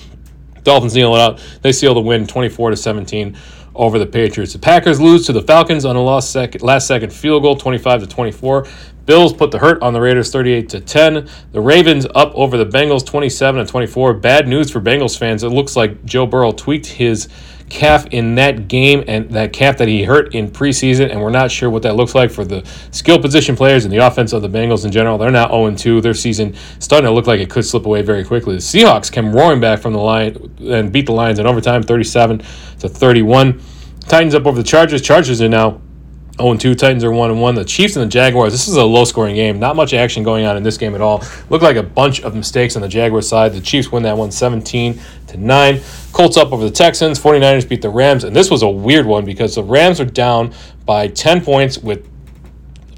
Dolphins 0.63 0.93
seal 0.93 1.15
it 1.15 1.19
out. 1.19 1.43
They 1.61 1.71
seal 1.71 1.93
the 1.93 2.01
win, 2.01 2.27
twenty-four 2.27 2.69
to 2.69 2.77
seventeen 2.77 3.37
over 3.75 3.97
the 3.99 4.05
Patriots. 4.05 4.53
The 4.53 4.59
Packers 4.59 4.99
lose 4.99 5.25
to 5.27 5.33
the 5.33 5.41
Falcons 5.41 5.85
on 5.85 5.95
a 5.95 6.01
last 6.01 6.31
second, 6.31 6.61
last 6.61 6.87
second 6.87 7.11
field 7.11 7.43
goal, 7.43 7.55
25 7.55 8.01
to 8.01 8.07
24. 8.07 8.67
Bills 9.05 9.33
put 9.33 9.51
the 9.51 9.59
hurt 9.59 9.81
on 9.81 9.93
the 9.93 10.01
Raiders 10.01 10.31
38 10.31 10.69
to 10.69 10.79
10. 10.79 11.29
The 11.51 11.61
Ravens 11.61 12.05
up 12.13 12.33
over 12.35 12.57
the 12.57 12.65
Bengals 12.65 13.05
27 13.05 13.65
to 13.65 13.71
24. 13.71 14.15
Bad 14.15 14.47
news 14.47 14.69
for 14.69 14.79
Bengals 14.79 15.17
fans. 15.17 15.43
It 15.43 15.49
looks 15.49 15.75
like 15.75 16.03
Joe 16.05 16.25
Burrow 16.25 16.51
tweaked 16.51 16.85
his 16.85 17.29
calf 17.71 18.06
in 18.07 18.35
that 18.35 18.68
game 18.68 19.03
and 19.07 19.29
that 19.31 19.53
calf 19.53 19.77
that 19.77 19.88
he 19.88 20.03
hurt 20.03 20.35
in 20.35 20.51
preseason, 20.51 21.09
and 21.09 21.21
we're 21.21 21.29
not 21.29 21.50
sure 21.50 21.69
what 21.69 21.83
that 21.83 21.95
looks 21.95 22.13
like 22.13 22.29
for 22.29 22.44
the 22.44 22.63
skill 22.91 23.18
position 23.18 23.56
players 23.56 23.85
and 23.85 23.94
the 23.94 23.97
offense 23.97 24.33
of 24.33 24.41
the 24.41 24.50
Bengals 24.50 24.83
in 24.83 24.91
general. 24.91 25.18
They're 25.18 25.31
now 25.31 25.47
0 25.47 25.73
2. 25.75 26.01
Their 26.01 26.13
season 26.13 26.53
starting 26.79 27.07
to 27.07 27.13
look 27.13 27.27
like 27.27 27.39
it 27.39 27.50
could 27.50 27.65
slip 27.65 27.85
away 27.85 28.01
very 28.01 28.25
quickly. 28.25 28.56
The 28.56 28.62
Seahawks 28.62 29.09
came 29.09 29.33
roaring 29.33 29.62
back 29.62 29.79
from 29.79 29.94
the 29.94 30.00
line 30.00 30.53
and 30.59 30.91
beat 30.91 31.06
the 31.06 31.13
Lions 31.13 31.39
in 31.39 31.47
overtime 31.47 31.81
37 31.81 32.39
to 32.79 32.89
31. 32.89 33.62
Titans 34.01 34.35
up 34.35 34.45
over 34.45 34.57
the 34.57 34.68
Chargers. 34.68 35.01
Chargers 35.01 35.41
are 35.41 35.47
now 35.47 35.79
0 36.38 36.57
2. 36.57 36.75
Titans 36.75 37.06
are 37.06 37.12
1 37.12 37.39
1. 37.39 37.56
The 37.56 37.63
Chiefs 37.63 37.95
and 37.95 38.03
the 38.03 38.09
Jaguars. 38.09 38.51
This 38.51 38.68
is 38.68 38.75
a 38.75 38.83
low 38.83 39.06
scoring 39.06 39.35
game. 39.35 39.59
Not 39.59 39.77
much 39.77 39.94
action 39.94 40.23
going 40.23 40.45
on 40.45 40.57
in 40.57 40.63
this 40.63 40.77
game 40.77 40.94
at 40.94 41.00
all. 41.00 41.23
Looked 41.50 41.63
like 41.63 41.77
a 41.77 41.83
bunch 41.83 42.21
of 42.21 42.35
mistakes 42.35 42.75
on 42.75 42.81
the 42.81 42.89
Jaguars 42.89 43.29
side. 43.29 43.53
The 43.53 43.62
Chiefs 43.62 43.94
win 43.94 44.03
that 44.03 44.18
one 44.18 44.31
17 44.31 45.00
to 45.27 45.38
9. 45.38 45.81
Colts 46.11 46.37
up 46.37 46.51
over 46.51 46.63
the 46.63 46.71
Texans. 46.71 47.19
49ers 47.19 47.67
beat 47.67 47.81
the 47.81 47.89
Rams. 47.89 48.23
And 48.23 48.35
this 48.35 48.49
was 48.49 48.63
a 48.63 48.69
weird 48.69 49.05
one 49.05 49.25
because 49.25 49.55
the 49.55 49.63
Rams 49.63 49.99
are 49.99 50.05
down 50.05 50.53
by 50.85 51.07
10 51.07 51.43
points 51.43 51.77
with 51.77 52.07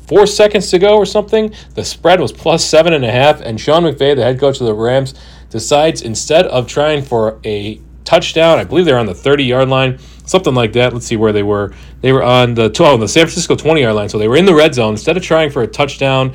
four 0.07 0.25
seconds 0.25 0.69
to 0.71 0.79
go 0.79 0.97
or 0.97 1.05
something. 1.05 1.53
The 1.75 1.83
spread 1.83 2.19
was 2.19 2.31
plus 2.31 2.65
seven 2.65 2.93
and 2.93 3.05
a 3.05 3.11
half. 3.11 3.41
And 3.41 3.59
Sean 3.59 3.83
McVay, 3.83 4.15
the 4.15 4.23
head 4.23 4.39
coach 4.39 4.59
of 4.59 4.67
the 4.67 4.73
Rams, 4.73 5.13
decides 5.49 6.01
instead 6.01 6.47
of 6.47 6.67
trying 6.67 7.03
for 7.03 7.39
a 7.43 7.79
touchdown, 8.03 8.59
I 8.59 8.63
believe 8.63 8.85
they're 8.85 8.97
on 8.97 9.05
the 9.05 9.13
30 9.13 9.43
yard 9.43 9.69
line 9.69 9.99
something 10.25 10.53
like 10.53 10.73
that. 10.73 10.93
Let's 10.93 11.05
see 11.05 11.15
where 11.15 11.31
they 11.31 11.43
were. 11.43 11.73
They 12.01 12.11
were 12.11 12.23
on 12.23 12.53
the 12.53 12.69
12, 12.69 13.01
the 13.01 13.07
San 13.07 13.25
Francisco 13.25 13.55
20 13.55 13.81
yard 13.81 13.95
line, 13.95 14.09
so 14.09 14.17
they 14.17 14.27
were 14.27 14.37
in 14.37 14.45
the 14.45 14.55
red 14.55 14.73
zone. 14.73 14.93
Instead 14.93 15.17
of 15.17 15.23
trying 15.23 15.49
for 15.49 15.61
a 15.61 15.67
touchdown, 15.67 16.33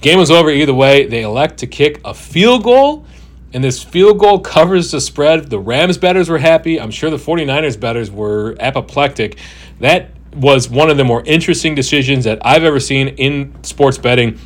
game 0.00 0.18
was 0.18 0.30
over 0.30 0.50
either 0.50 0.74
way. 0.74 1.06
They 1.06 1.22
elect 1.22 1.58
to 1.58 1.66
kick 1.66 2.00
a 2.04 2.14
field 2.14 2.64
goal, 2.64 3.06
and 3.52 3.62
this 3.62 3.82
field 3.82 4.18
goal 4.18 4.40
covers 4.40 4.90
the 4.90 5.00
spread. 5.00 5.50
The 5.50 5.58
Rams 5.58 5.98
betters 5.98 6.28
were 6.28 6.38
happy. 6.38 6.80
I'm 6.80 6.90
sure 6.90 7.10
the 7.10 7.16
49ers 7.16 7.78
betters 7.78 8.10
were 8.10 8.56
apoplectic. 8.60 9.38
That 9.80 10.10
was 10.34 10.68
one 10.68 10.90
of 10.90 10.96
the 10.96 11.04
more 11.04 11.22
interesting 11.24 11.74
decisions 11.74 12.24
that 12.24 12.38
I've 12.44 12.64
ever 12.64 12.80
seen 12.80 13.08
in 13.08 13.54
sports 13.62 13.98
betting 13.98 14.38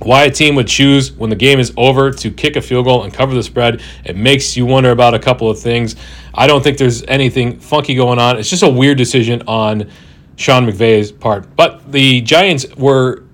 why 0.00 0.24
a 0.24 0.30
team 0.30 0.54
would 0.54 0.68
choose 0.68 1.12
when 1.12 1.30
the 1.30 1.36
game 1.36 1.58
is 1.58 1.72
over 1.76 2.10
to 2.10 2.30
kick 2.30 2.56
a 2.56 2.62
field 2.62 2.84
goal 2.84 3.02
and 3.02 3.12
cover 3.12 3.34
the 3.34 3.42
spread. 3.42 3.82
It 4.04 4.16
makes 4.16 4.56
you 4.56 4.64
wonder 4.64 4.90
about 4.90 5.14
a 5.14 5.18
couple 5.18 5.50
of 5.50 5.58
things. 5.58 5.96
I 6.34 6.46
don't 6.46 6.62
think 6.62 6.78
there's 6.78 7.02
anything 7.04 7.58
funky 7.58 7.94
going 7.94 8.18
on. 8.18 8.38
It's 8.38 8.50
just 8.50 8.62
a 8.62 8.68
weird 8.68 8.96
decision 8.98 9.42
on 9.48 9.90
Sean 10.36 10.66
McVay's 10.66 11.10
part. 11.10 11.56
But 11.56 11.90
the 11.90 12.20
Giants 12.20 12.66
were 12.76 13.24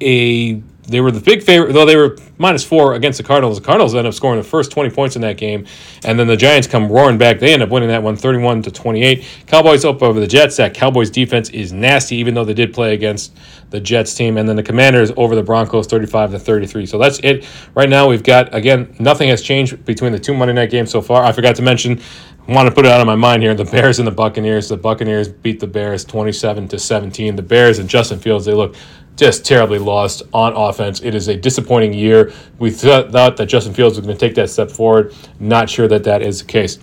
a 0.00 0.62
they 0.86 1.00
were 1.00 1.10
the 1.10 1.20
big 1.20 1.42
favorite, 1.42 1.72
though 1.72 1.86
they 1.86 1.96
were 1.96 2.16
minus 2.36 2.64
four 2.64 2.94
against 2.94 3.18
the 3.18 3.24
Cardinals. 3.24 3.58
The 3.58 3.64
Cardinals 3.64 3.94
end 3.94 4.06
up 4.06 4.14
scoring 4.14 4.38
the 4.38 4.46
first 4.46 4.70
20 4.70 4.90
points 4.90 5.16
in 5.16 5.22
that 5.22 5.36
game, 5.36 5.66
and 6.04 6.18
then 6.18 6.26
the 6.26 6.36
Giants 6.36 6.68
come 6.68 6.90
roaring 6.90 7.16
back. 7.16 7.38
They 7.38 7.52
end 7.52 7.62
up 7.62 7.70
winning 7.70 7.88
that 7.88 8.02
one 8.02 8.16
31 8.16 8.62
to 8.62 8.70
28. 8.70 9.24
Cowboys 9.46 9.84
up 9.84 10.02
over 10.02 10.20
the 10.20 10.26
Jets. 10.26 10.56
That 10.56 10.74
Cowboys 10.74 11.10
defense 11.10 11.48
is 11.50 11.72
nasty, 11.72 12.16
even 12.16 12.34
though 12.34 12.44
they 12.44 12.54
did 12.54 12.74
play 12.74 12.94
against 12.94 13.36
the 13.70 13.80
Jets 13.80 14.14
team. 14.14 14.36
And 14.36 14.48
then 14.48 14.56
the 14.56 14.62
Commanders 14.62 15.10
over 15.16 15.34
the 15.34 15.42
Broncos 15.42 15.86
35 15.86 16.32
to 16.32 16.38
33. 16.38 16.86
So 16.86 16.98
that's 16.98 17.18
it. 17.20 17.46
Right 17.74 17.88
now, 17.88 18.08
we've 18.08 18.22
got, 18.22 18.54
again, 18.54 18.94
nothing 18.98 19.28
has 19.28 19.42
changed 19.42 19.84
between 19.84 20.12
the 20.12 20.18
two 20.18 20.34
Monday 20.34 20.54
night 20.54 20.70
games 20.70 20.90
so 20.90 21.00
far. 21.00 21.24
I 21.24 21.32
forgot 21.32 21.56
to 21.56 21.62
mention 21.62 22.00
want 22.46 22.68
to 22.68 22.74
put 22.74 22.84
it 22.84 22.92
out 22.92 23.00
of 23.00 23.06
my 23.06 23.14
mind 23.14 23.42
here. 23.42 23.54
The 23.54 23.64
Bears 23.64 23.98
and 23.98 24.06
the 24.06 24.12
Buccaneers. 24.12 24.68
The 24.68 24.76
Buccaneers 24.76 25.28
beat 25.28 25.60
the 25.60 25.66
Bears 25.66 26.04
27 26.04 26.68
to 26.68 26.78
17. 26.78 27.36
The 27.36 27.42
Bears 27.42 27.78
and 27.78 27.88
Justin 27.88 28.18
Fields, 28.18 28.44
they 28.44 28.52
look 28.52 28.74
just 29.16 29.44
terribly 29.44 29.78
lost 29.78 30.22
on 30.32 30.52
offense. 30.54 31.00
It 31.02 31.14
is 31.14 31.28
a 31.28 31.36
disappointing 31.36 31.92
year. 31.92 32.32
We 32.58 32.70
thought, 32.70 33.12
that 33.12 33.36
Justin 33.46 33.74
Fields 33.74 33.96
was 33.96 34.06
going 34.06 34.16
to 34.16 34.26
take 34.26 34.34
that 34.36 34.50
step 34.50 34.70
forward. 34.70 35.14
Not 35.38 35.70
sure 35.70 35.88
that 35.88 36.04
that 36.04 36.22
is 36.22 36.40
the 36.40 36.46
case. 36.46 36.78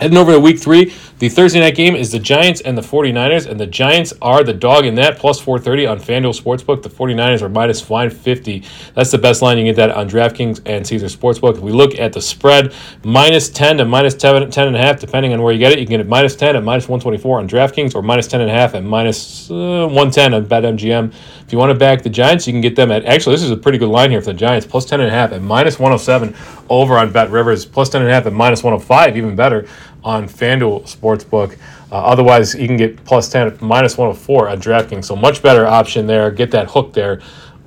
Heading 0.00 0.16
over 0.16 0.32
to 0.32 0.40
week 0.40 0.58
three, 0.58 0.94
the 1.18 1.28
Thursday 1.28 1.60
night 1.60 1.74
game 1.74 1.94
is 1.94 2.10
the 2.10 2.18
Giants 2.18 2.62
and 2.62 2.78
the 2.78 2.80
49ers, 2.80 3.46
and 3.46 3.60
the 3.60 3.66
Giants 3.66 4.14
are 4.22 4.42
the 4.42 4.54
dog 4.54 4.86
in 4.86 4.94
that, 4.94 5.18
plus 5.18 5.38
430 5.38 5.86
on 5.86 5.98
FanDuel 5.98 6.40
Sportsbook. 6.40 6.82
The 6.82 6.88
49ers 6.88 7.42
are 7.42 7.50
minus 7.50 7.82
550. 7.82 8.64
That's 8.94 9.10
the 9.10 9.18
best 9.18 9.42
line. 9.42 9.58
You 9.58 9.64
get 9.64 9.76
that 9.76 9.90
on 9.90 10.08
DraftKings 10.08 10.62
and 10.64 10.86
Caesar 10.86 11.08
Sportsbook. 11.08 11.56
If 11.56 11.60
we 11.60 11.72
look 11.72 11.98
at 11.98 12.14
the 12.14 12.22
spread, 12.22 12.72
minus 13.04 13.50
10 13.50 13.76
to 13.76 13.84
minus 13.84 14.14
10, 14.14 14.50
10 14.50 14.68
and 14.68 14.74
a 14.74 14.78
half, 14.78 14.98
depending 14.98 15.34
on 15.34 15.42
where 15.42 15.52
you 15.52 15.58
get 15.58 15.72
it. 15.72 15.80
You 15.80 15.84
can 15.84 15.90
get 15.90 16.00
it 16.00 16.08
minus 16.08 16.34
10 16.34 16.56
at 16.56 16.64
minus 16.64 16.88
124 16.88 17.40
on 17.40 17.46
DraftKings 17.46 17.94
or 17.94 18.00
minus 18.00 18.26
10 18.26 18.40
and 18.40 18.48
a 18.48 18.54
half 18.54 18.74
at 18.74 18.82
minus, 18.82 19.50
uh, 19.50 19.86
110 19.86 20.32
on 20.32 20.46
BetMGM. 20.46 21.12
If 21.44 21.52
you 21.52 21.58
want 21.58 21.72
to 21.72 21.78
back 21.78 22.02
the 22.02 22.08
Giants, 22.08 22.46
you 22.46 22.54
can 22.54 22.62
get 22.62 22.74
them 22.74 22.90
at, 22.90 23.04
actually, 23.04 23.34
this 23.34 23.42
is 23.42 23.50
a 23.50 23.56
pretty 23.56 23.76
good 23.76 23.88
line 23.88 24.10
here 24.10 24.22
for 24.22 24.32
the 24.32 24.38
Giants, 24.38 24.64
plus 24.64 24.86
10 24.86 25.00
and 25.00 25.10
a 25.10 25.12
half 25.12 25.32
at 25.32 25.42
minus 25.42 25.78
107 25.78 26.34
over 26.70 26.96
on 26.96 27.12
Bet 27.12 27.30
Rivers, 27.30 27.66
plus 27.66 27.90
10 27.90 28.00
and 28.00 28.10
a 28.10 28.14
half 28.14 28.24
at 28.24 28.32
minus 28.32 28.62
105, 28.62 29.16
even 29.16 29.36
better 29.36 29.66
on 30.04 30.28
FanDuel 30.28 30.82
Sportsbook. 30.82 31.56
Uh, 31.92 31.96
otherwise, 31.96 32.54
you 32.54 32.66
can 32.66 32.76
get 32.76 33.04
plus 33.04 33.28
10 33.28 33.58
minus 33.60 33.98
104 33.98 34.48
at 34.48 34.58
DraftKings. 34.58 35.04
So, 35.04 35.16
much 35.16 35.42
better 35.42 35.66
option 35.66 36.06
there. 36.06 36.30
Get 36.30 36.50
that 36.52 36.70
hook 36.70 36.92
there 36.92 37.20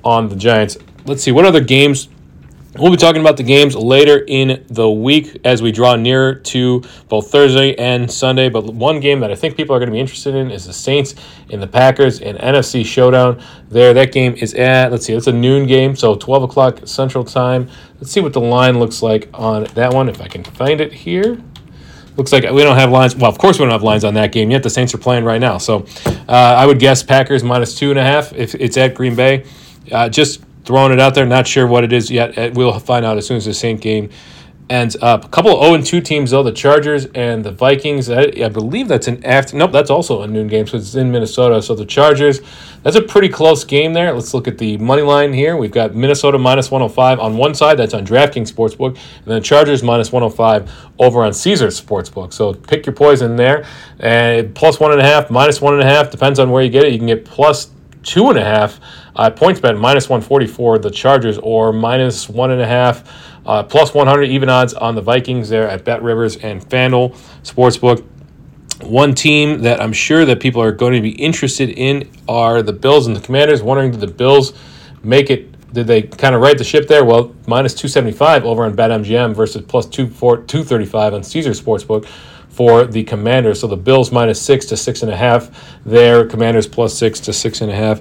on 0.04 0.28
the 0.28 0.36
Giants. 0.36 0.76
Let's 1.06 1.22
see, 1.22 1.32
what 1.32 1.44
other 1.44 1.60
games? 1.60 2.08
We'll 2.76 2.90
be 2.90 2.96
talking 2.96 3.20
about 3.20 3.36
the 3.36 3.44
games 3.44 3.76
later 3.76 4.24
in 4.26 4.64
the 4.68 4.90
week 4.90 5.38
as 5.44 5.62
we 5.62 5.70
draw 5.70 5.94
nearer 5.94 6.34
to 6.34 6.82
both 7.08 7.30
Thursday 7.30 7.72
and 7.76 8.10
Sunday. 8.10 8.48
But 8.48 8.64
one 8.64 8.98
game 8.98 9.20
that 9.20 9.30
I 9.30 9.36
think 9.36 9.56
people 9.56 9.76
are 9.76 9.78
going 9.78 9.90
to 9.90 9.92
be 9.92 10.00
interested 10.00 10.34
in 10.34 10.50
is 10.50 10.66
the 10.66 10.72
Saints 10.72 11.14
and 11.50 11.62
the 11.62 11.68
Packers 11.68 12.18
in 12.18 12.34
NFC 12.34 12.84
Showdown. 12.84 13.40
There, 13.68 13.94
that 13.94 14.10
game 14.10 14.34
is 14.34 14.54
at, 14.54 14.90
let's 14.90 15.06
see, 15.06 15.12
it's 15.12 15.28
a 15.28 15.32
noon 15.32 15.68
game, 15.68 15.94
so 15.94 16.16
12 16.16 16.42
o'clock 16.42 16.80
Central 16.84 17.22
Time. 17.22 17.70
Let's 18.00 18.10
see 18.10 18.20
what 18.20 18.32
the 18.32 18.40
line 18.40 18.80
looks 18.80 19.02
like 19.04 19.28
on 19.32 19.64
that 19.74 19.94
one, 19.94 20.08
if 20.08 20.20
I 20.20 20.26
can 20.26 20.42
find 20.42 20.80
it 20.80 20.92
here. 20.92 21.40
Looks 22.16 22.32
like 22.32 22.44
we 22.44 22.62
don't 22.62 22.76
have 22.76 22.90
lines. 22.90 23.16
Well, 23.16 23.30
of 23.30 23.38
course 23.38 23.58
we 23.58 23.64
don't 23.64 23.72
have 23.72 23.82
lines 23.82 24.04
on 24.04 24.14
that 24.14 24.30
game 24.30 24.50
yet. 24.50 24.62
The 24.62 24.70
Saints 24.70 24.94
are 24.94 24.98
playing 24.98 25.24
right 25.24 25.40
now, 25.40 25.58
so 25.58 25.84
uh, 26.28 26.32
I 26.32 26.64
would 26.64 26.78
guess 26.78 27.02
Packers 27.02 27.42
minus 27.42 27.76
two 27.76 27.90
and 27.90 27.98
a 27.98 28.04
half 28.04 28.32
if 28.32 28.54
it's 28.54 28.76
at 28.76 28.94
Green 28.94 29.16
Bay. 29.16 29.44
Uh, 29.90 30.08
just 30.08 30.40
throwing 30.64 30.92
it 30.92 31.00
out 31.00 31.14
there. 31.14 31.26
Not 31.26 31.46
sure 31.46 31.66
what 31.66 31.82
it 31.82 31.92
is 31.92 32.10
yet. 32.10 32.38
Uh, 32.38 32.50
we'll 32.54 32.78
find 32.78 33.04
out 33.04 33.18
as 33.18 33.26
soon 33.26 33.36
as 33.36 33.46
the 33.46 33.54
Saint 33.54 33.80
game 33.80 34.10
ends 34.70 34.96
up. 34.96 35.24
Uh, 35.24 35.26
a 35.26 35.28
couple 35.28 35.52
of 35.52 35.62
0 35.62 35.74
and 35.74 35.86
2 35.86 36.00
teams, 36.00 36.30
though, 36.30 36.42
the 36.42 36.52
Chargers 36.52 37.06
and 37.14 37.44
the 37.44 37.50
Vikings. 37.50 38.08
I, 38.08 38.22
I, 38.42 38.48
believe 38.48 38.88
that's 38.88 39.08
an 39.08 39.24
after. 39.24 39.56
Nope, 39.56 39.72
that's 39.72 39.90
also 39.90 40.22
a 40.22 40.26
noon 40.26 40.48
game, 40.48 40.66
so 40.66 40.78
it's 40.78 40.94
in 40.94 41.12
Minnesota. 41.12 41.60
So 41.60 41.74
the 41.74 41.84
Chargers, 41.84 42.40
that's 42.82 42.96
a 42.96 43.02
pretty 43.02 43.28
close 43.28 43.64
game 43.64 43.92
there. 43.92 44.12
Let's 44.12 44.32
look 44.32 44.48
at 44.48 44.58
the 44.58 44.78
money 44.78 45.02
line 45.02 45.32
here. 45.32 45.56
We've 45.56 45.70
got 45.70 45.94
Minnesota 45.94 46.38
minus 46.38 46.70
105 46.70 47.20
on 47.20 47.36
one 47.36 47.54
side, 47.54 47.76
that's 47.76 47.94
on 47.94 48.06
DraftKings 48.06 48.52
Sportsbook, 48.52 48.96
and 48.96 49.26
then 49.26 49.42
Chargers 49.42 49.82
minus 49.82 50.12
105 50.12 50.70
over 50.98 51.22
on 51.22 51.34
Caesar 51.34 51.68
Sportsbook. 51.68 52.32
So 52.32 52.54
pick 52.54 52.86
your 52.86 52.94
poison 52.94 53.36
there. 53.36 53.66
And 53.98 54.54
plus 54.54 54.80
one 54.80 54.92
and 54.92 55.00
a 55.00 55.04
half, 55.04 55.30
minus 55.30 55.60
one 55.60 55.74
and 55.74 55.82
a 55.82 55.86
half, 55.86 56.10
depends 56.10 56.38
on 56.38 56.50
where 56.50 56.62
you 56.62 56.70
get 56.70 56.84
it. 56.84 56.92
You 56.92 56.98
can 56.98 57.06
get 57.06 57.24
plus 57.24 57.70
two 58.02 58.28
and 58.30 58.38
a 58.38 58.44
half 58.44 58.80
uh, 59.16 59.30
PointsBet 59.30 59.78
minus 59.78 60.08
144 60.08 60.78
the 60.78 60.90
Chargers 60.90 61.38
or 61.38 61.72
minus 61.72 62.28
one 62.28 62.50
and 62.50 62.60
a 62.60 62.66
half 62.66 63.08
uh, 63.46 63.62
plus 63.62 63.94
100 63.94 64.24
even 64.24 64.48
odds 64.48 64.74
on 64.74 64.94
the 64.94 65.00
Vikings 65.00 65.48
there 65.48 65.68
at 65.68 65.84
Bet 65.84 66.02
Rivers 66.02 66.36
and 66.36 66.62
FanDuel 66.62 67.16
Sportsbook. 67.42 68.04
One 68.82 69.14
team 69.14 69.62
that 69.62 69.80
I'm 69.80 69.92
sure 69.92 70.24
that 70.24 70.40
people 70.40 70.60
are 70.60 70.72
going 70.72 70.94
to 70.94 71.00
be 71.00 71.10
interested 71.10 71.70
in 71.70 72.10
are 72.28 72.62
the 72.62 72.72
Bills 72.72 73.06
and 73.06 73.14
the 73.14 73.20
Commanders. 73.20 73.62
Wondering 73.62 73.92
did 73.92 74.00
the 74.00 74.06
Bills 74.06 74.52
make 75.02 75.30
it? 75.30 75.50
Did 75.72 75.86
they 75.86 76.02
kind 76.02 76.34
of 76.34 76.40
right 76.40 76.56
the 76.56 76.64
ship 76.64 76.86
there? 76.86 77.04
Well, 77.04 77.34
minus 77.46 77.74
275 77.74 78.44
over 78.44 78.64
on 78.64 78.76
BetMGM 78.76 79.34
versus 79.34 79.62
plus 79.62 79.86
235 79.86 81.14
on 81.14 81.22
Caesar 81.22 81.50
Sportsbook 81.50 82.06
for 82.48 82.84
the 82.84 83.02
Commanders. 83.04 83.60
So 83.60 83.66
the 83.66 83.76
Bills 83.76 84.12
minus 84.12 84.40
six 84.40 84.66
to 84.66 84.76
six 84.76 85.02
and 85.02 85.10
a 85.10 85.16
half 85.16 85.76
there. 85.84 86.26
Commanders 86.26 86.66
plus 86.66 86.96
six 86.96 87.20
to 87.20 87.32
six 87.32 87.60
and 87.60 87.70
a 87.70 87.74
half. 87.74 88.00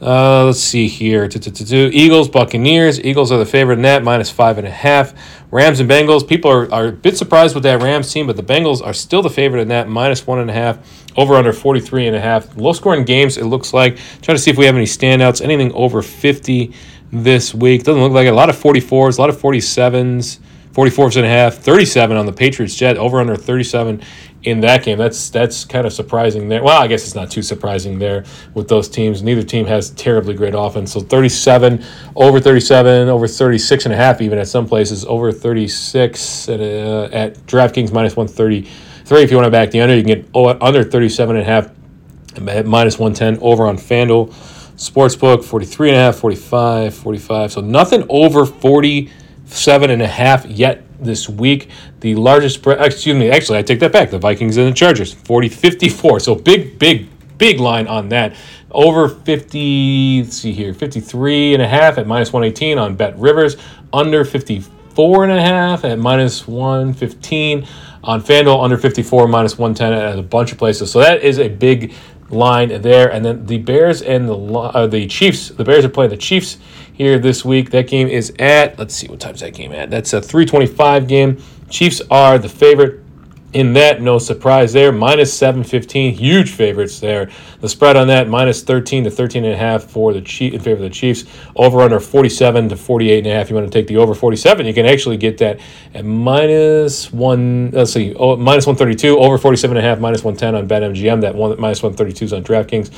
Uh, 0.00 0.46
let's 0.46 0.60
see 0.60 0.88
here. 0.88 1.28
Eagles, 1.28 2.28
Buccaneers. 2.30 3.00
Eagles 3.04 3.30
are 3.30 3.38
the 3.38 3.44
favorite 3.44 3.78
net, 3.78 4.02
minus 4.02 4.30
five 4.30 4.56
and 4.56 4.66
a 4.66 4.70
half. 4.70 5.12
Rams 5.50 5.78
and 5.80 5.90
Bengals. 5.90 6.26
People 6.26 6.50
are, 6.50 6.72
are 6.72 6.86
a 6.86 6.92
bit 6.92 7.18
surprised 7.18 7.54
with 7.54 7.64
that 7.64 7.82
Rams 7.82 8.10
team, 8.10 8.26
but 8.26 8.36
the 8.36 8.42
Bengals 8.42 8.84
are 8.84 8.94
still 8.94 9.20
the 9.20 9.28
favorite 9.28 9.60
in 9.60 9.68
that, 9.68 9.88
minus 9.88 10.26
one 10.26 10.38
and 10.38 10.48
a 10.48 10.54
half, 10.54 10.78
over 11.18 11.34
under 11.34 11.52
43 11.52 12.06
and 12.06 12.16
a 12.16 12.20
half. 12.20 12.56
Low 12.56 12.72
scoring 12.72 13.04
games, 13.04 13.36
it 13.36 13.44
looks 13.44 13.74
like. 13.74 13.98
Trying 14.22 14.36
to 14.36 14.38
see 14.38 14.50
if 14.50 14.56
we 14.56 14.64
have 14.64 14.74
any 14.74 14.86
standouts. 14.86 15.42
Anything 15.42 15.70
over 15.72 16.00
50 16.00 16.72
this 17.12 17.52
week. 17.52 17.82
Doesn't 17.84 18.00
look 18.00 18.12
like 18.12 18.26
it. 18.26 18.32
A 18.32 18.36
lot 18.36 18.48
of 18.48 18.56
44s, 18.56 19.18
a 19.18 19.20
lot 19.20 19.28
of 19.28 19.36
47s. 19.36 20.38
44s 20.72 21.16
and 21.16 21.26
a 21.26 21.28
half, 21.28 21.56
37 21.56 22.16
on 22.16 22.26
the 22.26 22.32
Patriots 22.32 22.76
Jet, 22.76 22.96
over 22.96 23.20
under 23.20 23.34
37 23.34 24.00
in 24.42 24.60
that 24.60 24.82
game. 24.84 24.98
That's 24.98 25.30
that's 25.30 25.64
kind 25.64 25.86
of 25.86 25.92
surprising 25.92 26.48
there. 26.48 26.62
Well, 26.62 26.80
I 26.80 26.86
guess 26.86 27.04
it's 27.04 27.14
not 27.14 27.30
too 27.30 27.42
surprising 27.42 27.98
there 27.98 28.24
with 28.54 28.68
those 28.68 28.88
teams. 28.88 29.22
Neither 29.22 29.42
team 29.42 29.66
has 29.66 29.90
terribly 29.90 30.34
great 30.34 30.54
offense. 30.56 30.92
So 30.92 31.00
37, 31.00 31.84
over 32.16 32.40
37, 32.40 33.08
over 33.08 33.28
36 33.28 33.84
and 33.84 33.94
a 33.94 33.96
half 33.96 34.20
even 34.20 34.38
at 34.38 34.48
some 34.48 34.66
places, 34.66 35.04
over 35.04 35.32
36 35.32 36.48
at, 36.48 36.60
uh, 36.60 37.08
at 37.12 37.34
DraftKings 37.46 37.92
minus 37.92 38.16
133. 38.16 39.22
If 39.22 39.30
you 39.30 39.36
want 39.36 39.46
to 39.46 39.50
back 39.50 39.70
the 39.70 39.80
under, 39.80 39.96
you 39.96 40.04
can 40.04 40.22
get 40.22 40.62
under 40.62 40.84
37 40.84 41.36
and 41.36 41.42
a 41.42 41.46
half 41.46 41.70
at 42.48 42.66
minus 42.66 42.98
110 42.98 43.42
over 43.42 43.66
on 43.66 43.76
FanDuel. 43.76 44.28
Sportsbook 44.76 45.44
43 45.44 45.90
and 45.90 45.98
a 45.98 46.00
half, 46.00 46.16
45, 46.16 46.94
45. 46.94 47.52
So 47.52 47.60
nothing 47.60 48.06
over 48.08 48.46
40 48.46 49.10
seven 49.52 49.90
and 49.90 50.02
a 50.02 50.06
half 50.06 50.46
yet 50.46 50.84
this 51.04 51.28
week. 51.28 51.70
The 52.00 52.14
largest 52.14 52.56
spread, 52.56 52.80
excuse 52.80 53.16
me, 53.16 53.30
actually, 53.30 53.58
I 53.58 53.62
take 53.62 53.80
that 53.80 53.92
back. 53.92 54.10
The 54.10 54.18
Vikings 54.18 54.56
and 54.56 54.68
the 54.68 54.72
Chargers, 54.72 55.12
40 55.12 55.48
54. 55.48 56.20
So 56.20 56.34
big, 56.34 56.78
big, 56.78 57.08
big 57.38 57.60
line 57.60 57.86
on 57.86 58.08
that. 58.10 58.34
Over 58.70 59.08
50, 59.08 60.22
let's 60.22 60.36
see 60.36 60.52
here, 60.52 60.72
53 60.72 61.54
and 61.54 61.62
a 61.62 61.68
half 61.68 61.98
at 61.98 62.06
minus 62.06 62.32
118 62.32 62.78
on 62.78 62.94
Bet 62.94 63.18
Rivers. 63.18 63.56
Under 63.92 64.24
54 64.24 65.24
and 65.24 65.32
a 65.32 65.40
half 65.40 65.84
at 65.84 65.98
minus 65.98 66.46
115 66.46 67.66
on 68.04 68.22
FanDuel. 68.22 68.62
Under 68.62 68.78
54, 68.78 69.26
minus 69.26 69.58
110 69.58 69.92
at 69.92 70.18
a 70.18 70.22
bunch 70.22 70.52
of 70.52 70.58
places. 70.58 70.90
So 70.92 71.00
that 71.00 71.22
is 71.22 71.38
a 71.38 71.48
big 71.48 71.92
line 72.30 72.80
there. 72.80 73.12
And 73.12 73.24
then 73.24 73.46
the 73.46 73.58
Bears 73.58 74.02
and 74.02 74.28
the 74.28 74.36
uh, 74.36 74.86
the 74.86 75.06
Chiefs. 75.06 75.48
The 75.48 75.64
Bears 75.64 75.84
are 75.84 75.88
playing 75.88 76.10
the 76.10 76.16
Chiefs 76.16 76.58
here 77.00 77.18
this 77.18 77.46
week. 77.46 77.70
That 77.70 77.88
game 77.88 78.08
is 78.08 78.30
at, 78.38 78.78
let's 78.78 78.94
see, 78.94 79.08
what 79.08 79.20
time's 79.20 79.40
that 79.40 79.54
game 79.54 79.72
at? 79.72 79.88
That's 79.88 80.12
a 80.12 80.20
325 80.20 81.08
game. 81.08 81.42
Chiefs 81.70 82.02
are 82.10 82.38
the 82.38 82.48
favorite 82.50 83.00
in 83.54 83.72
that. 83.72 84.02
No 84.02 84.18
surprise 84.18 84.74
there. 84.74 84.92
Minus 84.92 85.32
715. 85.32 86.12
Huge 86.12 86.50
favorites 86.50 87.00
there. 87.00 87.30
The 87.62 87.70
spread 87.70 87.96
on 87.96 88.08
that, 88.08 88.28
minus 88.28 88.62
13 88.62 89.04
to 89.04 89.10
13 89.10 89.46
and 89.46 89.54
a 89.54 89.56
half 89.56 89.84
for 89.84 90.12
the 90.12 90.20
Chief, 90.20 90.52
in 90.52 90.60
favor 90.60 90.76
of 90.76 90.82
the 90.82 90.90
Chiefs. 90.90 91.24
Over 91.56 91.80
under 91.80 92.00
47 92.00 92.68
to 92.68 92.76
48 92.76 93.16
and 93.16 93.26
a 93.28 93.30
half. 93.30 93.48
You 93.48 93.56
want 93.56 93.66
to 93.66 93.72
take 93.72 93.86
the 93.86 93.96
over 93.96 94.14
47. 94.14 94.66
You 94.66 94.74
can 94.74 94.84
actually 94.84 95.16
get 95.16 95.38
that 95.38 95.58
at 95.94 96.04
minus 96.04 97.10
one, 97.10 97.70
let's 97.70 97.94
see, 97.94 98.14
oh, 98.14 98.36
minus 98.36 98.66
132, 98.66 99.18
over 99.18 99.38
47 99.38 99.74
and 99.74 99.86
a 99.86 99.88
half, 99.88 100.00
minus 100.00 100.22
110 100.22 100.54
on 100.54 100.68
BetMGM. 100.68 101.22
That 101.22 101.34
one, 101.34 101.58
minus 101.58 101.82
132 101.82 102.26
is 102.26 102.32
on 102.34 102.44
DraftKings. 102.44 102.90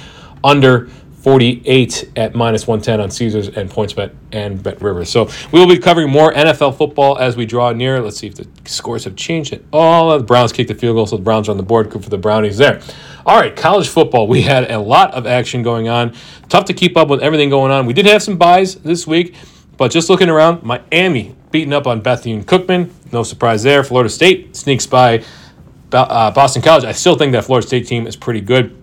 Under 0.43 0.91
48 1.23 2.13
at 2.17 2.35
minus 2.35 2.67
110 2.67 3.01
on 3.01 3.11
Caesars 3.11 3.49
and 3.49 3.71
PointsBet 3.71 4.13
and 4.33 4.61
Bet 4.61 4.83
Rivers. 4.83 5.09
So 5.09 5.31
we 5.53 5.61
will 5.61 5.69
be 5.69 5.79
covering 5.79 6.11
more 6.11 6.33
NFL 6.33 6.77
football 6.77 7.17
as 7.17 7.37
we 7.37 7.47
draw 7.47 7.73
near. 7.73 8.01
Let's 8.01 8.19
see 8.19 8.27
if 8.27 8.35
the 8.35 8.49
scores 8.65 9.05
have 9.05 9.15
changed 9.15 9.53
at 9.53 9.63
all. 9.73 10.19
The 10.19 10.25
Browns 10.25 10.53
kicked 10.53 10.69
the 10.69 10.75
field 10.75 10.97
goal, 10.97 11.07
so 11.07 11.17
the 11.17 11.23
Browns 11.23 11.49
are 11.49 11.53
on 11.53 11.59
the 11.59 11.63
board. 11.63 11.91
Good 11.91 12.03
for 12.03 12.11
the 12.11 12.19
Brownies 12.19 12.59
there. 12.59 12.83
All 13.25 13.39
right, 13.39 13.55
college 13.55 13.89
football. 13.89 14.27
We 14.27 14.43
had 14.43 14.69
a 14.69 14.81
lot 14.81 15.15
of 15.15 15.27
action 15.27 15.63
going 15.63 15.89
on. 15.89 16.13
Tough 16.49 16.65
to 16.65 16.75
keep 16.75 16.97
up 16.97 17.07
with 17.07 17.23
everything 17.23 17.51
going 17.51 17.71
on. 17.71 17.87
We 17.87 17.93
did 17.93 18.07
have 18.07 18.23
some 18.23 18.37
buys 18.37 18.75
this 18.77 19.07
week, 19.07 19.37
but 19.77 19.93
just 19.93 20.11
looking 20.11 20.29
around, 20.29 20.65
Miami 20.65 21.37
beating 21.53 21.73
up 21.73 21.87
on 21.87 22.01
Bethune 22.01 22.43
Cookman. 22.43 22.91
No 23.13 23.23
surprise 23.23 23.63
there. 23.63 23.85
Florida 23.85 24.11
State 24.11 24.57
sneaks 24.57 24.87
by 24.87 25.23
uh, 25.93 26.33
Boston 26.33 26.63
College. 26.63 26.85
I 26.85 26.93
still 26.93 27.17
think 27.17 27.31
that 27.33 27.45
Florida 27.45 27.65
State 27.65 27.87
team 27.87 28.09
is 28.09 28.17
pretty 28.17 28.41
good. 28.41 28.77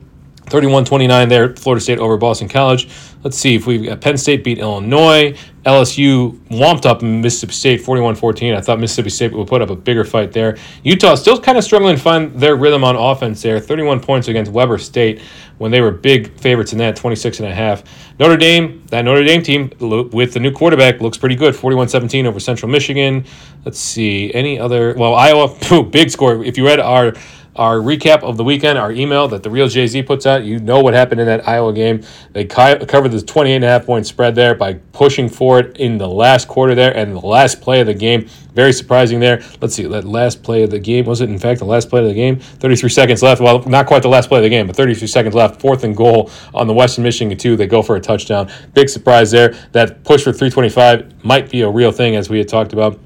31 0.50 0.86
29 0.86 1.30
there, 1.30 1.56
Florida 1.56 1.82
State 1.82 2.00
over 2.00 2.18
Boston 2.18 2.50
College. 2.50 2.90
Let's 3.24 3.38
see 3.38 3.56
if 3.56 3.68
we've 3.68 3.84
got 3.84 3.92
uh, 3.92 3.96
Penn 3.98 4.18
State 4.18 4.44
beat 4.44 4.60
Illinois. 4.60 5.38
LSU 5.66 6.40
womped 6.48 6.86
up 6.86 7.02
Mississippi 7.02 7.52
State 7.52 7.82
41 7.82 8.16
14. 8.16 8.54
I 8.54 8.62
thought 8.62 8.80
Mississippi 8.80 9.10
State 9.10 9.34
would 9.34 9.48
put 9.48 9.62
up 9.62 9.70
a 9.70 9.76
bigger 9.76 10.06
fight 10.06 10.32
there. 10.32 10.58
Utah 10.84 11.16
still 11.16 11.40
kind 11.40 11.58
of 11.58 11.64
struggling 11.64 11.98
to 11.98 12.02
find 12.02 12.34
their 12.34 12.56
rhythm 12.56 12.84
on 12.84 12.96
offense 12.96 13.42
there. 13.42 13.60
31 13.60 14.00
points 14.00 14.30
against 14.30 14.52
Weber 14.52 14.78
State 14.78 15.22
when 15.58 15.70
they 15.70 15.82
were 15.82 15.92
big 15.92 16.40
favorites 16.40 16.72
in 16.72 16.80
that 16.80 16.96
26 16.96 17.42
and 17.42 17.50
a 17.50 17.54
half. 17.54 17.84
Notre 18.20 18.38
Dame, 18.38 18.86
that 18.88 19.04
Notre 19.04 19.24
Dame 19.24 19.44
team 19.44 19.70
with 19.80 20.34
the 20.34 20.40
new 20.40 20.52
quarterback 20.52 21.02
looks 21.02 21.18
pretty 21.18 21.36
good 21.36 21.56
41 21.56 21.90
17 21.90 22.26
over 22.26 22.40
Central 22.40 22.72
Michigan. 22.72 23.26
Let's 23.66 23.80
see. 23.80 24.34
Any 24.34 24.58
other, 24.58 24.96
well, 24.96 25.14
Iowa, 25.14 25.84
big 25.92 26.10
score. 26.10 26.44
If 26.44 26.58
you 26.58 26.66
read 26.66 26.80
our 26.80 27.14
our 27.60 27.80
recap 27.80 28.24
of 28.24 28.38
the 28.38 28.44
weekend, 28.44 28.78
our 28.80 28.90
email 28.90 29.28
that 29.28 29.44
the 29.44 29.50
real 29.50 29.68
Jay 29.68 29.86
Z 29.86 30.04
puts 30.04 30.26
out. 30.26 30.46
You 30.46 30.60
know 30.60 30.80
what 30.80 30.94
happened 30.94 31.20
in 31.20 31.28
that 31.28 31.46
Iowa 31.46 31.74
game. 31.74 32.02
They 32.32 32.46
covered 32.46 33.12
the 33.12 33.22
28 33.22 33.56
and 33.58 33.66
a 33.66 33.68
half 33.68 33.86
point 33.86 34.08
spread 34.08 34.34
there 34.34 34.56
by 34.56 34.76
pushing 34.94 35.28
forward 35.28 35.76
in 35.78 35.98
the 35.98 36.08
last 36.08 36.48
quarter 36.48 36.74
there 36.74 36.96
and 36.96 37.14
the 37.14 37.20
last 37.20 37.60
play 37.60 37.82
of 37.82 37.88
the 37.88 37.94
game. 37.94 38.30
Very 38.54 38.72
surprising 38.72 39.20
there. 39.20 39.44
Let's 39.62 39.76
see, 39.76 39.84
that 39.88 40.06
last 40.06 40.42
play 40.42 40.64
of 40.64 40.70
the 40.70 40.80
game 40.80 41.04
was 41.04 41.20
it, 41.20 41.30
in 41.30 41.38
fact, 41.38 41.60
the 41.60 41.66
last 41.66 41.90
play 41.90 42.00
of 42.00 42.08
the 42.08 42.14
game? 42.14 42.40
33 42.40 42.90
seconds 42.90 43.22
left. 43.22 43.42
Well, 43.42 43.62
not 43.66 43.88
quite 43.88 44.04
the 44.04 44.08
last 44.08 44.30
play 44.30 44.40
of 44.40 44.44
the 44.44 44.50
game, 44.50 44.66
but 44.66 44.78
33 44.78 45.06
seconds 45.08 45.36
left. 45.36 45.60
Fourth 45.60 45.84
and 45.84 45.96
goal 45.96 46.32
on 46.54 46.66
the 46.66 46.74
Western 46.74 47.04
Michigan 47.04 47.38
2. 47.38 47.58
They 47.58 47.68
go 47.68 47.82
for 47.82 47.98
a 47.98 48.02
touchdown. 48.02 48.50
Big 48.74 48.88
surprise 48.88 49.32
there. 49.32 49.54
That 49.74 50.06
push 50.06 50.24
for 50.24 50.32
325 50.32 51.26
might 51.26 51.50
be 51.50 51.62
a 51.62 51.70
real 51.70 51.92
thing, 51.92 52.16
as 52.16 52.30
we 52.30 52.38
had 52.38 52.48
talked 52.48 52.72
about. 52.72 53.00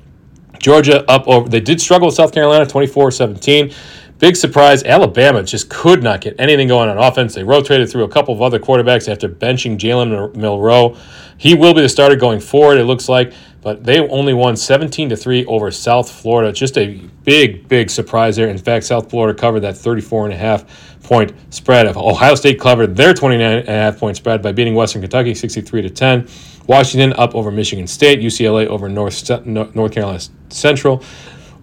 Georgia 0.59 1.03
up 1.11 1.27
over, 1.27 1.49
they 1.49 1.59
did 1.59 1.81
struggle 1.81 2.07
with 2.07 2.15
South 2.15 2.33
Carolina 2.33 2.65
24 2.65 3.11
17. 3.11 3.73
Big 4.23 4.37
surprise, 4.37 4.83
Alabama 4.83 5.43
just 5.43 5.67
could 5.67 6.01
not 6.01 6.21
get 6.21 6.33
anything 6.39 6.69
going 6.69 6.87
on 6.87 6.97
offense. 6.97 7.35
They 7.35 7.43
rotated 7.43 7.89
through 7.89 8.05
a 8.05 8.07
couple 8.07 8.33
of 8.33 8.41
other 8.41 8.57
quarterbacks 8.57 9.11
after 9.11 9.27
benching 9.27 9.77
Jalen 9.77 10.33
Milroe. 10.33 10.95
He 11.37 11.55
will 11.55 11.73
be 11.73 11.81
the 11.81 11.89
starter 11.89 12.15
going 12.15 12.39
forward, 12.39 12.77
it 12.77 12.85
looks 12.85 13.09
like, 13.09 13.33
but 13.59 13.83
they 13.83 13.99
only 13.99 14.33
won 14.33 14.55
17 14.55 15.09
to 15.09 15.17
3 15.17 15.43
over 15.47 15.71
South 15.71 16.09
Florida. 16.09 16.53
Just 16.53 16.77
a 16.77 17.01
big, 17.25 17.67
big 17.67 17.89
surprise 17.89 18.37
there. 18.37 18.47
In 18.47 18.57
fact, 18.57 18.85
South 18.85 19.09
Florida 19.09 19.37
covered 19.37 19.59
that 19.59 19.75
34 19.75 20.23
and 20.23 20.33
a 20.33 20.37
half 20.37 21.03
point 21.03 21.33
spread. 21.49 21.85
Ohio 21.87 22.35
State 22.35 22.61
covered 22.61 22.95
their 22.95 23.13
29 23.13 23.57
and 23.57 23.67
a 23.67 23.71
half 23.73 23.97
point 23.97 24.15
spread 24.15 24.41
by 24.41 24.53
beating 24.53 24.73
Western 24.73 25.01
Kentucky 25.01 25.35
63 25.35 25.81
to 25.81 25.89
10. 25.89 26.29
Washington 26.65 27.11
up 27.19 27.35
over 27.35 27.51
Michigan 27.51 27.87
State, 27.87 28.21
UCLA 28.21 28.67
over 28.67 28.87
North 28.87 29.29
North 29.45 29.91
Carolina 29.91 30.21
Central. 30.47 31.03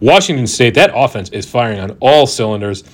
Washington 0.00 0.46
State, 0.46 0.74
that 0.74 0.90
offense 0.94 1.28
is 1.30 1.48
firing 1.48 1.78
on 1.78 1.96
all 2.00 2.26
cylinders. 2.26 2.84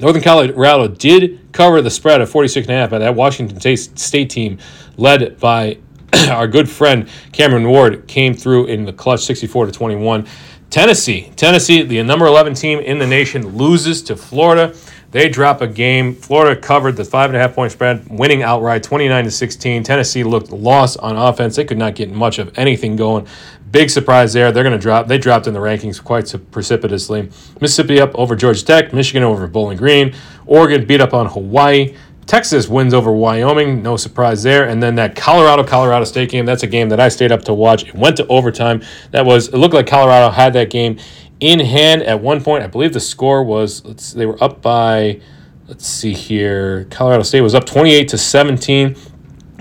Northern 0.00 0.22
Colorado 0.22 0.88
did 0.88 1.52
cover 1.52 1.80
the 1.80 1.90
spread 1.90 2.20
of 2.20 2.30
46.5 2.30 2.90
by 2.90 2.98
that 2.98 3.14
Washington 3.14 3.76
State 3.76 4.30
team 4.30 4.58
led 4.96 5.38
by 5.38 5.78
our 6.30 6.48
good 6.48 6.68
friend 6.68 7.08
Cameron 7.32 7.68
Ward 7.68 8.08
came 8.08 8.34
through 8.34 8.66
in 8.66 8.84
the 8.84 8.92
clutch 8.92 9.20
64 9.20 9.66
to 9.66 9.72
21. 9.72 10.26
Tennessee, 10.70 11.30
Tennessee, 11.36 11.82
the 11.82 12.02
number 12.02 12.26
11 12.26 12.54
team 12.54 12.78
in 12.80 12.98
the 12.98 13.06
nation, 13.06 13.46
loses 13.56 14.02
to 14.02 14.16
Florida. 14.16 14.74
They 15.12 15.28
drop 15.28 15.60
a 15.60 15.66
game. 15.66 16.14
Florida 16.14 16.58
covered 16.58 16.96
the 16.96 17.04
five 17.04 17.28
and 17.28 17.36
a 17.36 17.40
half 17.40 17.54
point 17.54 17.70
spread, 17.70 18.08
winning 18.08 18.42
outright 18.42 18.82
29 18.82 19.24
to 19.24 19.30
16. 19.30 19.82
Tennessee 19.82 20.24
looked 20.24 20.50
lost 20.50 20.98
on 21.00 21.18
offense. 21.18 21.54
They 21.54 21.66
could 21.66 21.76
not 21.76 21.94
get 21.94 22.10
much 22.10 22.38
of 22.38 22.58
anything 22.58 22.96
going. 22.96 23.26
Big 23.70 23.90
surprise 23.90 24.32
there. 24.32 24.52
They're 24.52 24.64
going 24.64 24.76
to 24.76 24.82
drop. 24.82 25.08
They 25.08 25.18
dropped 25.18 25.46
in 25.46 25.52
the 25.52 25.60
rankings 25.60 26.02
quite 26.02 26.34
precipitously. 26.50 27.28
Mississippi 27.60 28.00
up 28.00 28.14
over 28.14 28.34
Georgia 28.34 28.64
Tech. 28.64 28.94
Michigan 28.94 29.22
over 29.22 29.46
Bowling 29.46 29.76
Green. 29.76 30.14
Oregon 30.46 30.86
beat 30.86 31.02
up 31.02 31.12
on 31.12 31.26
Hawaii. 31.26 31.94
Texas 32.24 32.68
wins 32.68 32.94
over 32.94 33.12
Wyoming. 33.12 33.82
No 33.82 33.98
surprise 33.98 34.42
there. 34.42 34.68
And 34.68 34.82
then 34.82 34.94
that 34.94 35.14
Colorado 35.14 35.62
Colorado 35.64 36.04
State 36.04 36.30
game. 36.30 36.46
That's 36.46 36.62
a 36.62 36.66
game 36.66 36.88
that 36.88 37.00
I 37.00 37.08
stayed 37.08 37.32
up 37.32 37.42
to 37.44 37.52
watch. 37.52 37.86
It 37.86 37.94
went 37.94 38.16
to 38.16 38.26
overtime. 38.28 38.82
That 39.10 39.26
was. 39.26 39.48
It 39.48 39.56
looked 39.58 39.74
like 39.74 39.86
Colorado 39.86 40.30
had 40.30 40.54
that 40.54 40.70
game 40.70 40.98
in 41.42 41.58
hand 41.58 42.02
at 42.04 42.20
one 42.20 42.42
point. 42.42 42.62
I 42.62 42.68
believe 42.68 42.92
the 42.92 43.00
score 43.00 43.42
was. 43.42 43.84
Let's. 43.84 44.12
They 44.12 44.26
were 44.26 44.42
up 44.42 44.62
by. 44.62 45.20
Let's 45.66 45.86
see 45.86 46.12
here. 46.12 46.86
Colorado 46.90 47.22
State 47.24 47.40
was 47.40 47.54
up 47.54 47.66
28 47.66 48.08
to 48.08 48.18
17. 48.18 48.96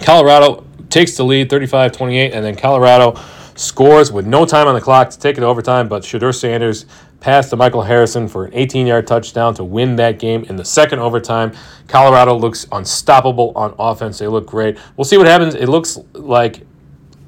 Colorado 0.02 0.66
takes 0.90 1.16
the 1.16 1.24
lead 1.24 1.50
35-28 1.50 2.32
and 2.34 2.44
then 2.44 2.56
Colorado 2.56 3.18
scores 3.56 4.12
with 4.12 4.26
no 4.26 4.46
time 4.46 4.68
on 4.68 4.74
the 4.74 4.82
clock 4.82 5.10
to 5.12 5.20
take 5.20 5.38
it 5.38 5.42
to 5.42 5.46
overtime, 5.46 5.88
but 5.88 6.04
Shedeur 6.04 6.34
Sanders 6.34 6.86
passed 7.20 7.52
to 7.52 7.56
Michael 7.56 7.84
Harrison 7.84 8.28
for 8.28 8.46
an 8.46 8.54
18 8.54 8.88
yard 8.88 9.08
touchdown 9.08 9.54
to 9.56 9.64
win 9.64 9.96
that 9.98 10.20
game 10.20 10.44
in 10.46 10.56
the 10.56 10.66
second 10.66 11.00
overtime. 11.00 11.54
Colorado 11.88 12.36
looks 12.36 12.68
unstoppable 12.72 13.54
on 13.56 13.74
offense. 13.80 14.18
They 14.20 14.28
look 14.28 14.48
great. 14.48 14.78
We'll 14.98 15.06
see 15.06 15.18
what 15.18 15.28
happens. 15.28 15.56
It 15.56 15.70
looks 15.70 15.98
like. 16.14 16.66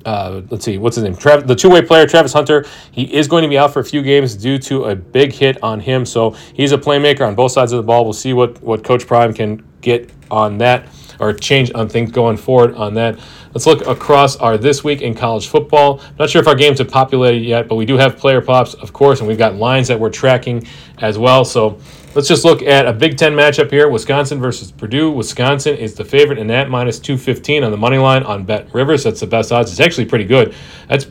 Uh, 0.05 0.41
let's 0.49 0.65
see, 0.65 0.77
what's 0.77 0.95
his 0.95 1.03
name? 1.03 1.15
Trav- 1.15 1.47
the 1.47 1.55
two-way 1.55 1.81
player, 1.81 2.05
Travis 2.05 2.33
Hunter. 2.33 2.65
He 2.91 3.03
is 3.13 3.27
going 3.27 3.43
to 3.43 3.49
be 3.49 3.57
out 3.57 3.71
for 3.71 3.79
a 3.79 3.85
few 3.85 4.01
games 4.01 4.35
due 4.35 4.57
to 4.59 4.85
a 4.85 4.95
big 4.95 5.31
hit 5.33 5.61
on 5.63 5.79
him. 5.79 6.05
So 6.05 6.31
he's 6.53 6.71
a 6.71 6.77
playmaker 6.77 7.25
on 7.27 7.35
both 7.35 7.51
sides 7.51 7.71
of 7.71 7.77
the 7.77 7.83
ball. 7.83 8.03
We'll 8.03 8.13
see 8.13 8.33
what 8.33 8.61
what 8.61 8.83
Coach 8.83 9.07
Prime 9.07 9.33
can 9.33 9.63
get 9.81 10.09
on 10.29 10.57
that 10.57 10.87
or 11.19 11.31
change 11.33 11.71
on 11.75 11.87
things 11.87 12.11
going 12.11 12.37
forward 12.37 12.75
on 12.75 12.93
that. 12.95 13.19
Let's 13.53 13.65
look 13.65 13.85
across 13.87 14.35
our 14.37 14.57
this 14.57 14.83
week 14.83 15.01
in 15.01 15.13
college 15.13 15.47
football. 15.47 16.01
Not 16.17 16.29
sure 16.29 16.41
if 16.41 16.47
our 16.47 16.55
games 16.55 16.79
have 16.79 16.89
populated 16.89 17.39
yet, 17.39 17.67
but 17.67 17.75
we 17.75 17.85
do 17.85 17.97
have 17.97 18.17
player 18.17 18.41
props, 18.41 18.73
of 18.73 18.93
course, 18.93 19.19
and 19.19 19.27
we've 19.27 19.37
got 19.37 19.55
lines 19.55 19.87
that 19.89 19.99
we're 19.99 20.09
tracking 20.09 20.67
as 20.97 21.17
well. 21.17 21.45
So 21.45 21.79
let's 22.15 22.27
just 22.27 22.45
look 22.45 22.61
at 22.61 22.85
a 22.85 22.93
Big 22.93 23.17
Ten 23.17 23.33
matchup 23.33 23.71
here 23.71 23.89
Wisconsin 23.89 24.39
versus 24.39 24.71
Purdue. 24.71 25.11
Wisconsin 25.11 25.75
is 25.77 25.95
the 25.95 26.05
favorite 26.05 26.37
in 26.37 26.47
that 26.47 26.69
minus 26.69 26.99
215 26.99 27.63
on 27.63 27.71
the 27.71 27.77
money 27.77 27.97
line 27.97 28.23
on 28.23 28.43
Bet 28.43 28.73
Rivers. 28.73 29.03
That's 29.03 29.19
the 29.19 29.27
best 29.27 29.51
odds. 29.51 29.71
It's 29.71 29.79
actually 29.79 30.05
pretty 30.05 30.25
good. 30.25 30.55
That's 30.87 31.07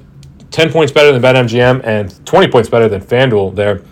10 0.50 0.70
points 0.70 0.92
better 0.92 1.12
than 1.12 1.22
BetMGM 1.22 1.84
and 1.84 2.24
20 2.26 2.48
points 2.48 2.68
better 2.68 2.88
than 2.88 3.00
FanDuel 3.00 3.54
there. 3.54 3.82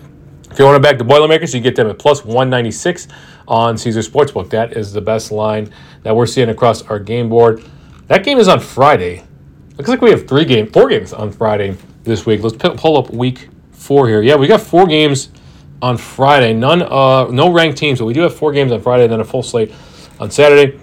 If 0.50 0.58
you 0.58 0.64
want 0.64 0.76
to 0.76 0.80
back 0.80 0.98
the 0.98 1.04
Boilermakers, 1.04 1.54
you 1.54 1.60
get 1.60 1.76
them 1.76 1.88
at 1.88 1.98
plus 1.98 2.24
196 2.24 3.08
on 3.46 3.78
Caesar 3.78 4.00
Sportsbook. 4.00 4.50
That 4.50 4.76
is 4.76 4.92
the 4.92 5.00
best 5.00 5.32
line 5.32 5.72
that 6.02 6.14
we're 6.14 6.26
seeing 6.26 6.48
across 6.48 6.82
our 6.82 6.98
game 6.98 7.28
board. 7.28 7.64
That 8.08 8.24
game 8.24 8.38
is 8.38 8.48
on 8.48 8.60
Friday. 8.60 9.24
Looks 9.76 9.88
like 9.88 10.02
we 10.02 10.10
have 10.10 10.26
three 10.26 10.44
games, 10.44 10.70
four 10.72 10.88
games 10.88 11.12
on 11.12 11.30
Friday 11.30 11.76
this 12.02 12.26
week. 12.26 12.42
Let's 12.42 12.56
pull 12.56 12.98
up 12.98 13.10
week 13.10 13.48
four 13.70 14.08
here. 14.08 14.22
Yeah, 14.22 14.36
we 14.36 14.46
got 14.46 14.60
four 14.60 14.86
games 14.86 15.30
on 15.82 15.96
Friday. 15.96 16.52
None, 16.52 16.82
uh, 16.82 17.26
no 17.30 17.50
ranked 17.50 17.78
teams, 17.78 17.98
but 17.98 18.04
we 18.04 18.14
do 18.14 18.20
have 18.20 18.34
four 18.34 18.52
games 18.52 18.72
on 18.72 18.80
Friday, 18.80 19.06
then 19.06 19.20
a 19.20 19.24
full 19.24 19.42
slate 19.42 19.72
on 20.18 20.30
Saturday. 20.30 20.78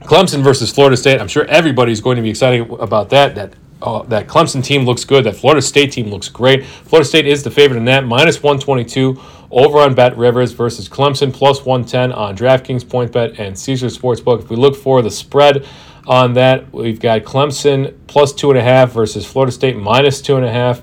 Clemson 0.00 0.42
versus 0.42 0.70
Florida 0.70 0.96
State. 0.96 1.20
I'm 1.20 1.28
sure 1.28 1.44
everybody's 1.46 2.00
going 2.00 2.16
to 2.16 2.22
be 2.22 2.30
excited 2.30 2.68
about 2.72 3.08
that. 3.10 3.34
That 3.34 3.54
uh, 3.80 4.02
that 4.04 4.26
Clemson 4.26 4.64
team 4.64 4.84
looks 4.84 5.04
good. 5.04 5.24
That 5.24 5.36
Florida 5.36 5.62
State 5.62 5.92
team 5.92 6.08
looks 6.08 6.28
great. 6.28 6.64
Florida 6.64 7.06
State 7.06 7.26
is 7.26 7.42
the 7.42 7.50
favorite 7.50 7.78
in 7.78 7.84
that, 7.86 8.06
minus 8.06 8.42
122 8.42 9.20
over 9.50 9.78
on 9.78 9.94
Bet 9.94 10.16
Rivers 10.16 10.52
versus 10.52 10.88
Clemson, 10.88 11.32
plus 11.32 11.64
110 11.64 12.12
on 12.12 12.36
DraftKings, 12.36 12.88
Point 12.88 13.12
Bet 13.12 13.38
and 13.38 13.58
Caesar 13.58 13.86
Sportsbook. 13.86 14.42
If 14.42 14.50
we 14.50 14.56
look 14.56 14.74
for 14.74 15.02
the 15.02 15.10
spread 15.10 15.66
on 16.06 16.34
that, 16.34 16.72
we've 16.72 17.00
got 17.00 17.22
Clemson 17.22 17.94
plus 18.06 18.32
two 18.32 18.50
and 18.50 18.58
a 18.58 18.62
half 18.62 18.92
versus 18.92 19.24
Florida 19.24 19.52
State 19.52 19.76
minus 19.76 20.20
two 20.20 20.36
and 20.36 20.44
a 20.44 20.52
half. 20.52 20.82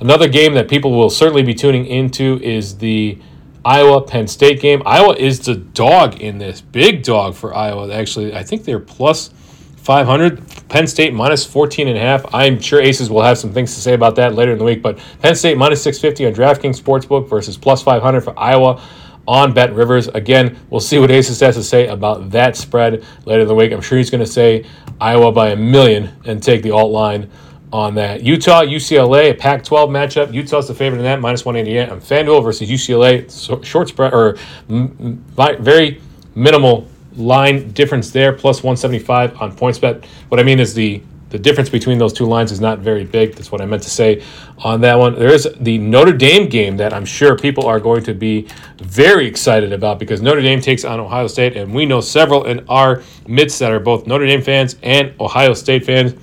Another 0.00 0.28
game 0.28 0.54
that 0.54 0.68
people 0.68 0.92
will 0.92 1.10
certainly 1.10 1.42
be 1.42 1.54
tuning 1.54 1.86
into 1.86 2.40
is 2.42 2.78
the 2.78 3.18
Iowa 3.64 4.00
Penn 4.00 4.28
State 4.28 4.60
game. 4.60 4.82
Iowa 4.86 5.14
is 5.16 5.40
the 5.40 5.56
dog 5.56 6.20
in 6.20 6.38
this, 6.38 6.60
big 6.60 7.02
dog 7.02 7.34
for 7.34 7.54
Iowa. 7.54 7.92
Actually, 7.92 8.32
I 8.32 8.44
think 8.44 8.64
they're 8.64 8.78
plus 8.78 9.30
500. 9.76 10.68
Penn 10.68 10.86
State 10.86 11.14
minus 11.14 11.44
14 11.44 11.88
and 11.88 11.98
a 11.98 12.00
half. 12.00 12.32
I'm 12.32 12.60
sure 12.60 12.80
Aces 12.80 13.10
will 13.10 13.22
have 13.22 13.38
some 13.38 13.52
things 13.52 13.74
to 13.74 13.80
say 13.80 13.94
about 13.94 14.14
that 14.16 14.34
later 14.34 14.52
in 14.52 14.58
the 14.58 14.64
week, 14.64 14.82
but 14.82 14.98
Penn 15.20 15.34
State 15.34 15.58
minus 15.58 15.82
650 15.82 16.26
on 16.26 16.32
DraftKings 16.32 16.80
Sportsbook 16.80 17.28
versus 17.28 17.56
plus 17.56 17.82
500 17.82 18.20
for 18.20 18.38
Iowa 18.38 18.80
on 19.26 19.52
Bet 19.52 19.74
Rivers. 19.74 20.06
Again, 20.08 20.58
we'll 20.70 20.80
see 20.80 20.98
what 20.98 21.10
Aces 21.10 21.40
has 21.40 21.56
to 21.56 21.64
say 21.64 21.88
about 21.88 22.30
that 22.30 22.56
spread 22.56 23.04
later 23.24 23.42
in 23.42 23.48
the 23.48 23.54
week. 23.54 23.72
I'm 23.72 23.80
sure 23.80 23.98
he's 23.98 24.10
going 24.10 24.24
to 24.24 24.30
say 24.30 24.64
Iowa 25.00 25.32
by 25.32 25.48
a 25.50 25.56
million 25.56 26.10
and 26.24 26.42
take 26.42 26.62
the 26.62 26.70
alt 26.70 26.92
line 26.92 27.30
on 27.72 27.94
that. 27.96 28.22
Utah, 28.22 28.62
UCLA, 28.62 29.30
a 29.30 29.34
Pac 29.34 29.62
12 29.64 29.90
matchup. 29.90 30.32
Utah's 30.32 30.68
the 30.68 30.74
favorite 30.74 30.98
in 30.98 31.04
that, 31.04 31.20
minus 31.20 31.44
188 31.44 31.90
on 31.90 32.00
FanDuel 32.00 32.42
versus 32.42 32.68
UCLA. 32.68 33.64
Short 33.64 33.88
spread, 33.88 34.14
or 34.14 34.36
m- 34.70 35.24
very 35.36 36.00
minimal 36.34 36.88
line 37.16 37.70
difference 37.72 38.10
there, 38.10 38.32
plus 38.32 38.62
175 38.62 39.40
on 39.40 39.54
PointsBet. 39.56 40.04
What 40.28 40.40
I 40.40 40.42
mean 40.42 40.60
is 40.60 40.74
the 40.74 41.02
the 41.30 41.38
difference 41.38 41.68
between 41.68 41.98
those 41.98 42.12
two 42.12 42.24
lines 42.24 42.52
is 42.52 42.60
not 42.60 42.78
very 42.78 43.04
big. 43.04 43.34
That's 43.34 43.52
what 43.52 43.60
I 43.60 43.66
meant 43.66 43.82
to 43.82 43.90
say 43.90 44.22
on 44.58 44.80
that 44.80 44.94
one. 44.94 45.14
There 45.14 45.32
is 45.32 45.46
the 45.60 45.76
Notre 45.76 46.12
Dame 46.12 46.48
game 46.48 46.78
that 46.78 46.94
I'm 46.94 47.04
sure 47.04 47.36
people 47.36 47.66
are 47.66 47.80
going 47.80 48.02
to 48.04 48.14
be 48.14 48.48
very 48.78 49.26
excited 49.26 49.72
about 49.72 49.98
because 49.98 50.22
Notre 50.22 50.40
Dame 50.40 50.60
takes 50.60 50.84
on 50.84 51.00
Ohio 51.00 51.26
State, 51.26 51.56
and 51.56 51.74
we 51.74 51.84
know 51.84 52.00
several 52.00 52.46
in 52.46 52.66
our 52.68 53.02
midst 53.26 53.58
that 53.58 53.70
are 53.72 53.80
both 53.80 54.06
Notre 54.06 54.26
Dame 54.26 54.40
fans 54.40 54.76
and 54.82 55.12
Ohio 55.20 55.52
State 55.52 55.84
fans. 55.84 56.14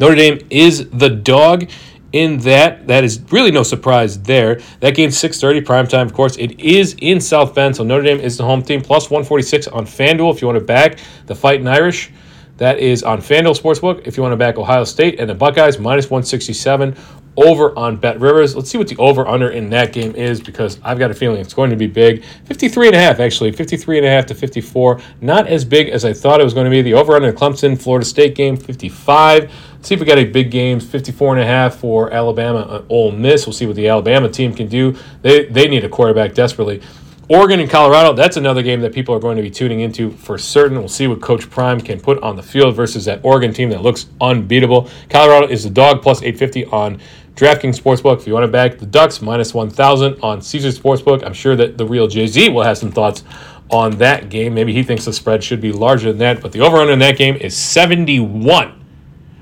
Notre 0.00 0.14
Dame 0.14 0.38
is 0.48 0.88
the 0.88 1.10
dog 1.10 1.68
in 2.12 2.38
that. 2.38 2.86
That 2.86 3.04
is 3.04 3.20
really 3.30 3.50
no 3.50 3.62
surprise 3.62 4.20
there. 4.22 4.60
That 4.80 4.94
game's 4.94 5.16
6.30 5.16 5.64
prime 5.66 5.86
time, 5.86 6.06
of 6.06 6.14
course. 6.14 6.38
It 6.38 6.58
is 6.58 6.96
in 7.00 7.20
South 7.20 7.54
Bend, 7.54 7.76
so 7.76 7.84
Notre 7.84 8.04
Dame 8.04 8.18
is 8.18 8.38
the 8.38 8.44
home 8.44 8.62
team. 8.62 8.80
Plus 8.80 9.10
146 9.10 9.68
on 9.68 9.84
FanDuel 9.84 10.34
if 10.34 10.40
you 10.40 10.48
want 10.48 10.58
to 10.58 10.64
back 10.64 10.98
the 11.26 11.34
Fighting 11.34 11.68
Irish. 11.68 12.10
That 12.56 12.78
is 12.78 13.02
on 13.02 13.18
FanDuel 13.18 13.58
Sportsbook. 13.58 14.06
If 14.06 14.16
you 14.16 14.22
want 14.22 14.32
to 14.32 14.38
back 14.38 14.56
Ohio 14.56 14.84
State 14.84 15.20
and 15.20 15.28
the 15.28 15.34
Buckeyes, 15.34 15.78
minus 15.78 16.10
167 16.10 16.96
over 17.36 17.76
on 17.78 17.96
Bet 17.96 18.20
Rivers. 18.20 18.56
Let's 18.56 18.70
see 18.70 18.78
what 18.78 18.88
the 18.88 18.96
over 18.96 19.26
under 19.26 19.50
in 19.50 19.70
that 19.70 19.92
game 19.92 20.14
is 20.14 20.40
because 20.40 20.78
I've 20.82 20.98
got 20.98 21.10
a 21.10 21.14
feeling 21.14 21.40
it's 21.40 21.54
going 21.54 21.70
to 21.70 21.76
be 21.76 21.86
big. 21.86 22.24
53 22.44 22.88
and 22.88 22.96
a 22.96 22.98
half 22.98 23.20
actually, 23.20 23.52
53 23.52 23.98
and 23.98 24.06
a 24.06 24.10
half 24.10 24.26
to 24.26 24.34
54. 24.34 25.00
Not 25.20 25.46
as 25.46 25.64
big 25.64 25.88
as 25.88 26.04
I 26.04 26.12
thought 26.12 26.40
it 26.40 26.44
was 26.44 26.54
going 26.54 26.64
to 26.64 26.70
be. 26.70 26.82
The 26.82 26.94
over 26.94 27.14
under 27.14 27.32
Clemson 27.32 27.80
Florida 27.80 28.04
State 28.04 28.34
game 28.34 28.56
55. 28.56 29.52
See 29.82 29.94
if 29.94 30.00
we 30.00 30.06
got 30.06 30.18
any 30.18 30.30
big 30.30 30.50
games. 30.50 30.84
54 30.86 31.34
and 31.34 31.42
a 31.42 31.46
half 31.46 31.76
for 31.76 32.12
Alabama 32.12 32.84
Ole 32.88 33.12
Miss. 33.12 33.46
We'll 33.46 33.54
see 33.54 33.66
what 33.66 33.76
the 33.76 33.88
Alabama 33.88 34.28
team 34.28 34.54
can 34.54 34.68
do. 34.68 34.96
They 35.22 35.46
they 35.46 35.68
need 35.68 35.84
a 35.84 35.88
quarterback 35.88 36.34
desperately. 36.34 36.82
Oregon 37.30 37.60
and 37.60 37.70
Colorado, 37.70 38.12
that's 38.12 38.36
another 38.36 38.60
game 38.60 38.80
that 38.80 38.92
people 38.92 39.14
are 39.14 39.20
going 39.20 39.36
to 39.36 39.42
be 39.42 39.52
tuning 39.52 39.80
into 39.80 40.10
for 40.10 40.36
certain. 40.36 40.76
We'll 40.76 40.88
see 40.88 41.06
what 41.06 41.20
Coach 41.20 41.48
Prime 41.48 41.80
can 41.80 42.00
put 42.00 42.20
on 42.24 42.34
the 42.34 42.42
field 42.42 42.74
versus 42.74 43.04
that 43.04 43.20
Oregon 43.22 43.54
team 43.54 43.70
that 43.70 43.82
looks 43.82 44.06
unbeatable. 44.20 44.90
Colorado 45.08 45.46
is 45.46 45.62
the 45.62 45.70
dog 45.70 46.02
plus 46.02 46.22
850 46.22 46.64
on 46.66 46.98
DraftKings 47.36 47.80
Sportsbook. 47.80 48.18
If 48.18 48.26
you 48.26 48.32
want 48.32 48.42
to 48.42 48.50
back 48.50 48.78
the 48.78 48.86
Ducks, 48.86 49.22
minus 49.22 49.54
1,000 49.54 50.18
on 50.24 50.42
Caesar 50.42 50.70
Sportsbook. 50.70 51.24
I'm 51.24 51.32
sure 51.32 51.54
that 51.54 51.78
the 51.78 51.86
real 51.86 52.08
Jay 52.08 52.26
Z 52.26 52.48
will 52.48 52.64
have 52.64 52.76
some 52.76 52.90
thoughts 52.90 53.22
on 53.70 53.98
that 53.98 54.28
game. 54.28 54.52
Maybe 54.52 54.72
he 54.72 54.82
thinks 54.82 55.04
the 55.04 55.12
spread 55.12 55.44
should 55.44 55.60
be 55.60 55.70
larger 55.70 56.08
than 56.08 56.18
that, 56.18 56.42
but 56.42 56.50
the 56.50 56.62
over 56.62 56.78
under 56.78 56.94
in 56.94 56.98
that 56.98 57.16
game 57.16 57.36
is 57.36 57.56
71. 57.56 58.79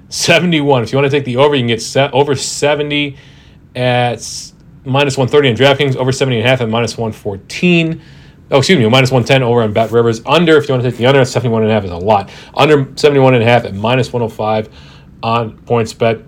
71. 0.08 0.82
If 0.82 0.92
you 0.92 0.98
want 0.98 1.10
to 1.10 1.16
take 1.16 1.24
the 1.24 1.36
over, 1.36 1.54
you 1.54 1.60
can 1.60 1.68
get 1.68 1.82
set 1.82 2.12
over 2.12 2.34
70 2.34 3.16
at 3.76 4.52
minus 4.84 5.16
130 5.16 5.50
on 5.50 5.56
DraftKings, 5.56 5.96
over 5.96 6.12
70 6.12 6.38
and 6.38 6.46
a 6.46 6.48
half 6.48 6.60
at 6.60 6.68
minus 6.68 6.96
114. 6.96 8.00
Oh, 8.50 8.58
excuse 8.58 8.78
me, 8.78 8.88
minus 8.88 9.10
110 9.10 9.42
over 9.42 9.62
on 9.62 9.72
Bet 9.72 9.90
Rivers. 9.90 10.22
Under, 10.24 10.56
if 10.56 10.68
you 10.68 10.72
want 10.72 10.82
to 10.82 10.90
take 10.90 10.98
the 10.98 11.06
under, 11.06 11.22
71 11.24 11.62
and 11.62 11.70
a 11.70 11.74
half 11.74 11.84
is 11.84 11.90
a 11.90 11.96
lot. 11.96 12.30
Under 12.54 12.90
71 12.96 13.34
and 13.34 13.42
a 13.42 13.46
half 13.46 13.66
at 13.66 13.74
minus 13.74 14.12
105 14.12 14.68
on 15.22 15.58
PointsBet. 15.58 16.24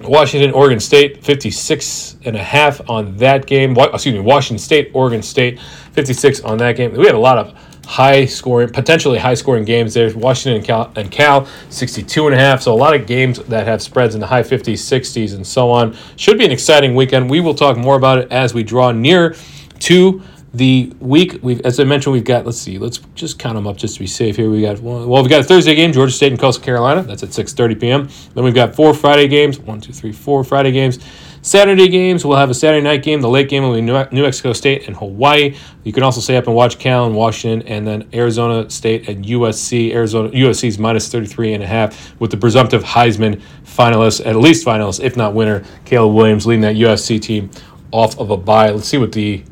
Washington, 0.00 0.50
Oregon 0.50 0.80
State, 0.80 1.22
56 1.24 2.16
and 2.24 2.34
a 2.34 2.42
half 2.42 2.88
on 2.90 3.16
that 3.18 3.46
game. 3.46 3.76
Excuse 3.78 4.14
me, 4.14 4.20
Washington 4.20 4.58
State, 4.58 4.90
Oregon 4.94 5.22
State, 5.22 5.60
56 5.92 6.40
on 6.40 6.58
that 6.58 6.74
game. 6.74 6.92
We 6.92 7.06
had 7.06 7.14
a 7.14 7.18
lot 7.18 7.38
of 7.38 7.56
high 7.86 8.24
scoring, 8.24 8.68
potentially 8.68 9.18
high 9.18 9.34
scoring 9.34 9.64
games. 9.64 9.94
There's 9.94 10.14
Washington 10.14 10.56
and 10.58 10.64
Cal, 10.64 10.92
and 10.96 11.10
Cal 11.10 11.46
62 11.70 12.26
and 12.26 12.34
a 12.34 12.38
half. 12.38 12.62
So 12.62 12.72
a 12.72 12.76
lot 12.76 12.94
of 12.94 13.06
games 13.06 13.38
that 13.40 13.66
have 13.66 13.82
spreads 13.82 14.14
in 14.14 14.20
the 14.20 14.26
high 14.26 14.42
50s, 14.42 14.74
60s, 14.74 15.34
and 15.34 15.46
so 15.46 15.70
on. 15.70 15.96
Should 16.16 16.38
be 16.38 16.44
an 16.44 16.52
exciting 16.52 16.94
weekend. 16.94 17.28
We 17.28 17.40
will 17.40 17.54
talk 17.54 17.76
more 17.76 17.96
about 17.96 18.18
it 18.18 18.30
as 18.30 18.54
we 18.54 18.62
draw 18.62 18.92
near 18.92 19.34
to 19.80 20.22
the 20.54 20.92
week. 21.00 21.38
We've, 21.42 21.60
as 21.62 21.80
I 21.80 21.84
mentioned, 21.84 22.12
we've 22.12 22.24
got. 22.24 22.44
Let's 22.44 22.58
see. 22.58 22.78
Let's 22.78 22.98
just 23.14 23.38
count 23.38 23.54
them 23.54 23.66
up 23.66 23.76
just 23.76 23.94
to 23.94 24.00
be 24.00 24.06
safe 24.06 24.36
here. 24.36 24.50
We 24.50 24.62
got 24.62 24.80
well, 24.80 25.22
we've 25.22 25.30
got 25.30 25.40
a 25.40 25.44
Thursday 25.44 25.74
game, 25.74 25.92
Georgia 25.92 26.12
State 26.12 26.32
and 26.32 26.40
Coastal 26.40 26.64
Carolina. 26.64 27.02
That's 27.02 27.22
at 27.22 27.30
6:30 27.30 27.80
p.m. 27.80 28.08
Then 28.34 28.44
we've 28.44 28.54
got 28.54 28.74
four 28.74 28.94
Friday 28.94 29.28
games. 29.28 29.58
One, 29.58 29.80
two, 29.80 29.92
three, 29.92 30.12
four 30.12 30.44
Friday 30.44 30.72
games. 30.72 30.98
Saturday 31.44 31.88
games, 31.88 32.24
we'll 32.24 32.38
have 32.38 32.50
a 32.50 32.54
Saturday 32.54 32.82
night 32.82 33.02
game. 33.02 33.20
The 33.20 33.28
late 33.28 33.48
game 33.48 33.64
will 33.64 33.74
be 33.74 33.80
New 33.80 34.22
Mexico 34.22 34.52
State 34.52 34.86
and 34.86 34.96
Hawaii. 34.96 35.56
You 35.82 35.92
can 35.92 36.04
also 36.04 36.20
stay 36.20 36.36
up 36.36 36.46
and 36.46 36.54
watch 36.54 36.78
Cal 36.78 37.04
and 37.04 37.16
Washington, 37.16 37.66
and 37.66 37.84
then 37.84 38.08
Arizona 38.14 38.70
State 38.70 39.08
and 39.08 39.24
USC. 39.24 39.92
Arizona 39.92 40.28
USC 40.28 40.68
is 40.68 40.78
minus 40.78 41.10
33 41.10 41.54
and 41.54 41.64
a 41.64 41.66
half 41.66 42.18
with 42.20 42.30
the 42.30 42.36
presumptive 42.36 42.84
Heisman 42.84 43.42
finalist, 43.64 44.24
at 44.24 44.36
least 44.36 44.64
finalist, 44.64 45.02
if 45.02 45.16
not 45.16 45.34
winner, 45.34 45.64
Caleb 45.84 46.14
Williams 46.14 46.46
leading 46.46 46.62
that 46.62 46.76
USC 46.76 47.20
team 47.20 47.50
off 47.90 48.16
of 48.20 48.30
a 48.30 48.36
bye. 48.36 48.70
Let's 48.70 48.86
see 48.86 48.98
what 48.98 49.10
the 49.10 49.42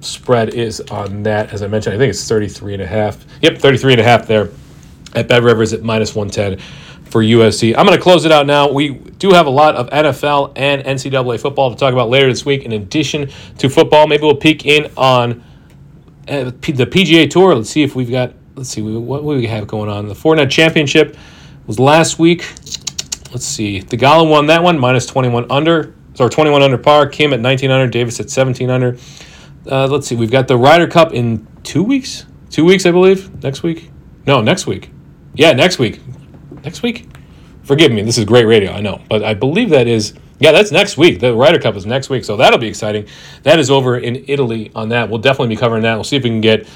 spread 0.00 0.54
is 0.54 0.80
on 0.90 1.22
that. 1.22 1.52
As 1.52 1.62
I 1.62 1.68
mentioned, 1.68 1.94
I 1.94 1.98
think 1.98 2.10
it's 2.10 2.26
33 2.26 2.74
and 2.74 2.82
a 2.82 2.86
half. 2.88 3.24
Yep, 3.42 3.58
33 3.58 3.92
and 3.92 4.00
a 4.00 4.04
half 4.04 4.26
there 4.26 4.50
at 5.14 5.28
Bet 5.28 5.44
Rivers 5.44 5.72
at 5.72 5.82
minus 5.82 6.12
110 6.12 6.58
for 7.04 7.22
USC. 7.22 7.76
I'm 7.76 7.86
going 7.86 7.96
to 7.96 8.02
close 8.02 8.24
it 8.24 8.32
out 8.32 8.46
now. 8.46 8.70
We 8.72 9.00
do 9.20 9.30
have 9.30 9.46
a 9.46 9.50
lot 9.50 9.76
of 9.76 9.88
NFL 9.90 10.52
and 10.56 10.82
NCAA 10.82 11.40
football 11.40 11.70
to 11.70 11.76
talk 11.76 11.92
about 11.92 12.08
later 12.08 12.28
this 12.28 12.44
week. 12.44 12.64
In 12.64 12.72
addition 12.72 13.30
to 13.58 13.68
football, 13.68 14.08
maybe 14.08 14.22
we'll 14.22 14.34
peek 14.34 14.66
in 14.66 14.90
on 14.96 15.44
uh, 16.28 16.44
the 16.44 16.86
PGA 16.86 17.30
Tour. 17.30 17.54
Let's 17.54 17.70
see 17.70 17.82
if 17.82 17.94
we've 17.94 18.10
got. 18.10 18.34
Let's 18.56 18.70
see 18.70 18.82
what 18.82 19.22
we 19.22 19.46
have 19.46 19.66
going 19.68 19.88
on. 19.88 20.08
The 20.08 20.14
Fortinet 20.14 20.50
Championship 20.50 21.16
was 21.66 21.78
last 21.78 22.18
week. 22.18 22.40
Let's 23.30 23.46
see. 23.46 23.80
Theegala 23.80 24.28
won 24.28 24.46
that 24.46 24.62
one 24.62 24.78
minus 24.78 25.06
21 25.06 25.50
under. 25.50 25.94
So 26.14 26.28
21 26.28 26.62
under 26.62 26.76
par. 26.76 27.06
Kim 27.06 27.32
at 27.32 27.40
19 27.40 27.70
under. 27.70 27.86
Davis 27.86 28.18
at 28.18 28.28
17 28.28 28.68
under. 28.68 28.98
Uh, 29.70 29.86
let's 29.86 30.08
see. 30.08 30.16
We've 30.16 30.30
got 30.30 30.48
the 30.48 30.56
Ryder 30.56 30.88
Cup 30.88 31.14
in 31.14 31.46
two 31.62 31.84
weeks. 31.84 32.26
Two 32.50 32.64
weeks, 32.64 32.84
I 32.84 32.90
believe. 32.90 33.42
Next 33.42 33.62
week. 33.62 33.90
No, 34.26 34.40
next 34.40 34.66
week. 34.66 34.90
Yeah, 35.34 35.52
next 35.52 35.78
week 35.78 36.00
next 36.64 36.82
week. 36.82 37.09
Forgive 37.70 37.92
me, 37.92 38.02
this 38.02 38.18
is 38.18 38.24
great 38.24 38.46
radio, 38.46 38.72
I 38.72 38.80
know, 38.80 39.00
but 39.08 39.22
I 39.22 39.32
believe 39.32 39.70
that 39.70 39.86
is 39.86 40.12
yeah, 40.40 40.50
that's 40.50 40.72
next 40.72 40.98
week. 40.98 41.20
The 41.20 41.32
Ryder 41.32 41.60
Cup 41.60 41.76
is 41.76 41.86
next 41.86 42.10
week, 42.10 42.24
so 42.24 42.36
that'll 42.36 42.58
be 42.58 42.66
exciting. 42.66 43.06
That 43.44 43.60
is 43.60 43.70
over 43.70 43.96
in 43.96 44.24
Italy 44.26 44.72
on 44.74 44.88
that. 44.88 45.08
We'll 45.08 45.20
definitely 45.20 45.54
be 45.54 45.60
covering 45.60 45.84
that. 45.84 45.94
We'll 45.94 46.02
see 46.02 46.16
if 46.16 46.24
we 46.24 46.30
can 46.30 46.40
get 46.40 46.66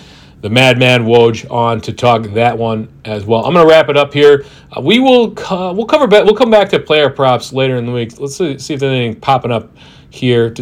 the 0.40 0.50
Madman 0.50 1.04
Woj 1.04 1.50
on 1.50 1.80
to 1.80 1.92
talk 1.92 2.22
that 2.34 2.56
one 2.56 2.88
as 3.04 3.24
well. 3.24 3.44
I'm 3.44 3.54
going 3.54 3.66
to 3.66 3.68
wrap 3.68 3.88
it 3.88 3.96
up 3.96 4.14
here. 4.14 4.44
Uh, 4.70 4.82
we 4.82 5.00
will 5.00 5.32
co- 5.34 5.72
we'll 5.72 5.86
cover 5.86 6.06
we'll 6.06 6.36
come 6.36 6.52
back 6.52 6.68
to 6.68 6.78
player 6.78 7.10
props 7.10 7.52
later 7.52 7.74
in 7.74 7.86
the 7.86 7.92
week. 7.92 8.20
Let's 8.20 8.36
see, 8.36 8.56
see 8.58 8.74
if 8.74 8.78
there's 8.78 8.94
anything 8.94 9.20
popping 9.20 9.50
up 9.50 9.76
here. 10.10 10.54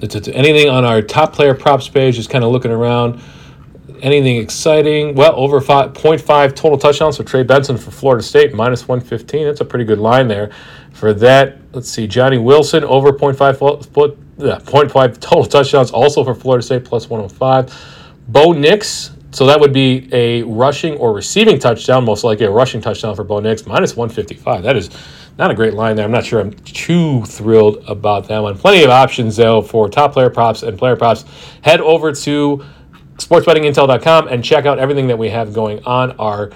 Anything 0.00 0.70
on 0.70 0.86
our 0.86 1.02
top 1.02 1.34
player 1.34 1.52
props 1.52 1.86
page? 1.86 2.16
Just 2.16 2.30
kind 2.30 2.44
of 2.44 2.50
looking 2.50 2.70
around. 2.70 3.20
Anything 4.02 4.36
exciting? 4.36 5.14
Well, 5.14 5.34
over 5.36 5.60
5.5 5.60 6.54
total 6.54 6.78
touchdowns 6.78 7.16
for 7.16 7.24
Trey 7.24 7.42
Benson 7.42 7.76
for 7.76 7.90
Florida 7.90 8.22
State, 8.22 8.54
minus 8.54 8.86
115. 8.88 9.46
That's 9.46 9.60
a 9.60 9.64
pretty 9.64 9.84
good 9.84 9.98
line 9.98 10.28
there. 10.28 10.50
For 10.92 11.12
that, 11.14 11.58
let's 11.72 11.90
see, 11.90 12.06
Johnny 12.06 12.38
Wilson 12.38 12.84
over 12.84 13.12
0.5 13.12 13.86
foot, 13.86 14.18
yeah, 14.36 14.58
0.5 14.58 15.20
total 15.20 15.44
touchdowns 15.44 15.90
also 15.90 16.24
for 16.24 16.34
Florida 16.34 16.62
State, 16.62 16.84
plus 16.84 17.08
105. 17.08 17.74
Bo 18.28 18.52
Nix, 18.52 19.12
so 19.30 19.46
that 19.46 19.60
would 19.60 19.72
be 19.72 20.08
a 20.12 20.42
rushing 20.42 20.96
or 20.96 21.12
receiving 21.12 21.58
touchdown, 21.58 22.04
most 22.04 22.24
likely 22.24 22.46
a 22.46 22.50
rushing 22.50 22.80
touchdown 22.80 23.14
for 23.14 23.24
Bo 23.24 23.40
Nix, 23.40 23.66
minus 23.66 23.96
155. 23.96 24.62
That 24.62 24.76
is 24.76 24.90
not 25.38 25.50
a 25.50 25.54
great 25.54 25.74
line 25.74 25.94
there. 25.94 26.04
I'm 26.04 26.10
not 26.10 26.24
sure 26.24 26.40
I'm 26.40 26.52
too 26.52 27.24
thrilled 27.24 27.84
about 27.86 28.26
that 28.28 28.40
one. 28.40 28.58
Plenty 28.58 28.82
of 28.82 28.90
options, 28.90 29.36
though, 29.36 29.62
for 29.62 29.88
top 29.88 30.12
player 30.12 30.30
props 30.30 30.62
and 30.62 30.76
player 30.76 30.96
props. 30.96 31.24
Head 31.62 31.80
over 31.80 32.12
to 32.12 32.64
sportsbettingintel.com 33.18 34.28
and 34.28 34.44
check 34.44 34.64
out 34.66 34.78
everything 34.78 35.06
that 35.08 35.18
we 35.18 35.28
have 35.28 35.52
going 35.52 35.84
on 35.84 36.12
our 36.12 36.50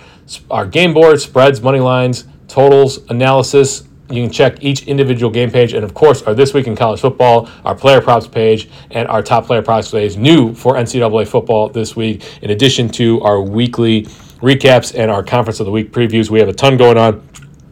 our 0.50 0.66
game 0.66 0.94
board, 0.94 1.20
spreads, 1.20 1.60
money 1.60 1.80
lines, 1.80 2.24
totals, 2.48 2.98
analysis. 3.10 3.84
You 4.08 4.22
can 4.22 4.30
check 4.30 4.62
each 4.62 4.86
individual 4.86 5.32
game 5.32 5.50
page, 5.50 5.72
and 5.72 5.84
of 5.84 5.94
course, 5.94 6.22
our 6.22 6.34
this 6.34 6.52
week 6.52 6.66
in 6.66 6.76
college 6.76 7.00
football, 7.00 7.48
our 7.64 7.74
player 7.74 8.00
props 8.00 8.26
page, 8.26 8.68
and 8.90 9.08
our 9.08 9.22
top 9.22 9.46
player 9.46 9.62
props 9.62 9.90
page, 9.90 10.16
new 10.16 10.54
for 10.54 10.74
NCAA 10.74 11.26
football 11.26 11.68
this 11.68 11.96
week. 11.96 12.22
In 12.42 12.50
addition 12.50 12.88
to 12.90 13.20
our 13.22 13.40
weekly 13.40 14.02
recaps 14.42 14.94
and 14.94 15.10
our 15.10 15.22
conference 15.22 15.60
of 15.60 15.66
the 15.66 15.72
week 15.72 15.92
previews, 15.92 16.30
we 16.30 16.40
have 16.40 16.48
a 16.48 16.52
ton 16.52 16.76
going 16.76 16.98
on 16.98 17.26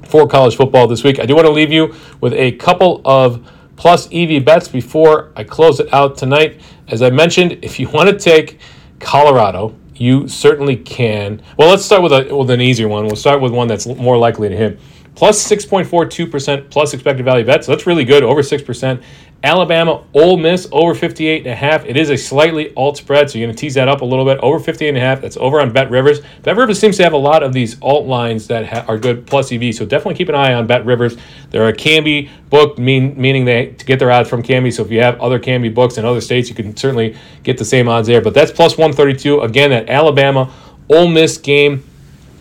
for 0.04 0.26
college 0.26 0.56
football 0.56 0.86
this 0.86 1.04
week. 1.04 1.20
I 1.20 1.26
do 1.26 1.34
want 1.34 1.46
to 1.46 1.52
leave 1.52 1.72
you 1.72 1.94
with 2.20 2.32
a 2.32 2.52
couple 2.52 3.02
of 3.04 3.46
plus 3.76 4.08
EV 4.12 4.44
bets 4.44 4.68
before 4.68 5.32
I 5.36 5.44
close 5.44 5.78
it 5.78 5.92
out 5.92 6.16
tonight. 6.16 6.60
As 6.88 7.02
I 7.02 7.10
mentioned, 7.10 7.58
if 7.62 7.78
you 7.78 7.88
want 7.88 8.08
to 8.08 8.18
take 8.18 8.58
Colorado, 9.00 9.74
you 9.96 10.28
certainly 10.28 10.76
can. 10.76 11.42
Well, 11.58 11.68
let's 11.68 11.84
start 11.84 12.02
with 12.02 12.12
a 12.12 12.34
with 12.34 12.50
an 12.50 12.60
easier 12.60 12.88
one. 12.88 13.06
We'll 13.06 13.16
start 13.16 13.40
with 13.40 13.52
one 13.52 13.68
that's 13.68 13.86
more 13.86 14.16
likely 14.16 14.48
to 14.48 14.56
hit. 14.56 14.80
Plus 15.16 15.46
6.42% 15.46 16.70
plus 16.70 16.94
expected 16.94 17.24
value 17.24 17.44
bet. 17.44 17.64
So 17.64 17.72
that's 17.72 17.86
really 17.86 18.04
good, 18.04 18.22
over 18.22 18.42
6%. 18.42 19.02
Alabama, 19.42 20.04
Ole 20.12 20.36
Miss 20.36 20.68
over 20.70 20.94
58 20.94 21.38
and 21.38 21.46
a 21.46 21.54
half. 21.54 21.86
It 21.86 21.96
is 21.96 22.10
a 22.10 22.16
slightly 22.16 22.74
alt 22.74 22.98
spread, 22.98 23.30
so 23.30 23.38
you're 23.38 23.46
going 23.46 23.56
to 23.56 23.60
tease 23.60 23.74
that 23.74 23.88
up 23.88 24.02
a 24.02 24.04
little 24.04 24.26
bit. 24.26 24.38
Over 24.38 24.58
58 24.58 24.88
and 24.90 24.98
a 24.98 25.00
half. 25.00 25.22
That's 25.22 25.38
over 25.38 25.60
on 25.62 25.72
Bet 25.72 25.90
Rivers. 25.90 26.20
Bet 26.42 26.56
Rivers 26.56 26.78
seems 26.78 26.98
to 26.98 27.04
have 27.04 27.14
a 27.14 27.18
lot 27.18 27.42
of 27.42 27.54
these 27.54 27.80
alt 27.80 28.06
lines 28.06 28.48
that 28.48 28.66
ha- 28.66 28.84
are 28.86 28.98
good 28.98 29.26
plus 29.26 29.50
EV, 29.50 29.74
so 29.74 29.86
definitely 29.86 30.16
keep 30.16 30.28
an 30.28 30.34
eye 30.34 30.52
on 30.52 30.66
Bet 30.66 30.84
Rivers. 30.84 31.16
They're 31.50 31.68
a 31.68 31.72
Kambi 31.72 32.28
book, 32.50 32.78
mean, 32.78 33.18
meaning 33.18 33.46
they 33.46 33.66
to 33.66 33.86
get 33.86 33.98
their 33.98 34.10
odds 34.10 34.28
from 34.28 34.42
Kambi. 34.42 34.72
So 34.72 34.84
if 34.84 34.90
you 34.90 35.00
have 35.00 35.18
other 35.20 35.40
Kambi 35.40 35.72
books 35.72 35.96
in 35.96 36.04
other 36.04 36.20
states, 36.20 36.50
you 36.50 36.54
can 36.54 36.76
certainly 36.76 37.16
get 37.42 37.56
the 37.56 37.64
same 37.64 37.88
odds 37.88 38.08
there. 38.08 38.20
But 38.20 38.34
that's 38.34 38.52
plus 38.52 38.76
132. 38.76 39.40
Again, 39.40 39.70
that 39.70 39.88
Alabama 39.88 40.52
Ole 40.90 41.08
Miss 41.08 41.38
game 41.38 41.84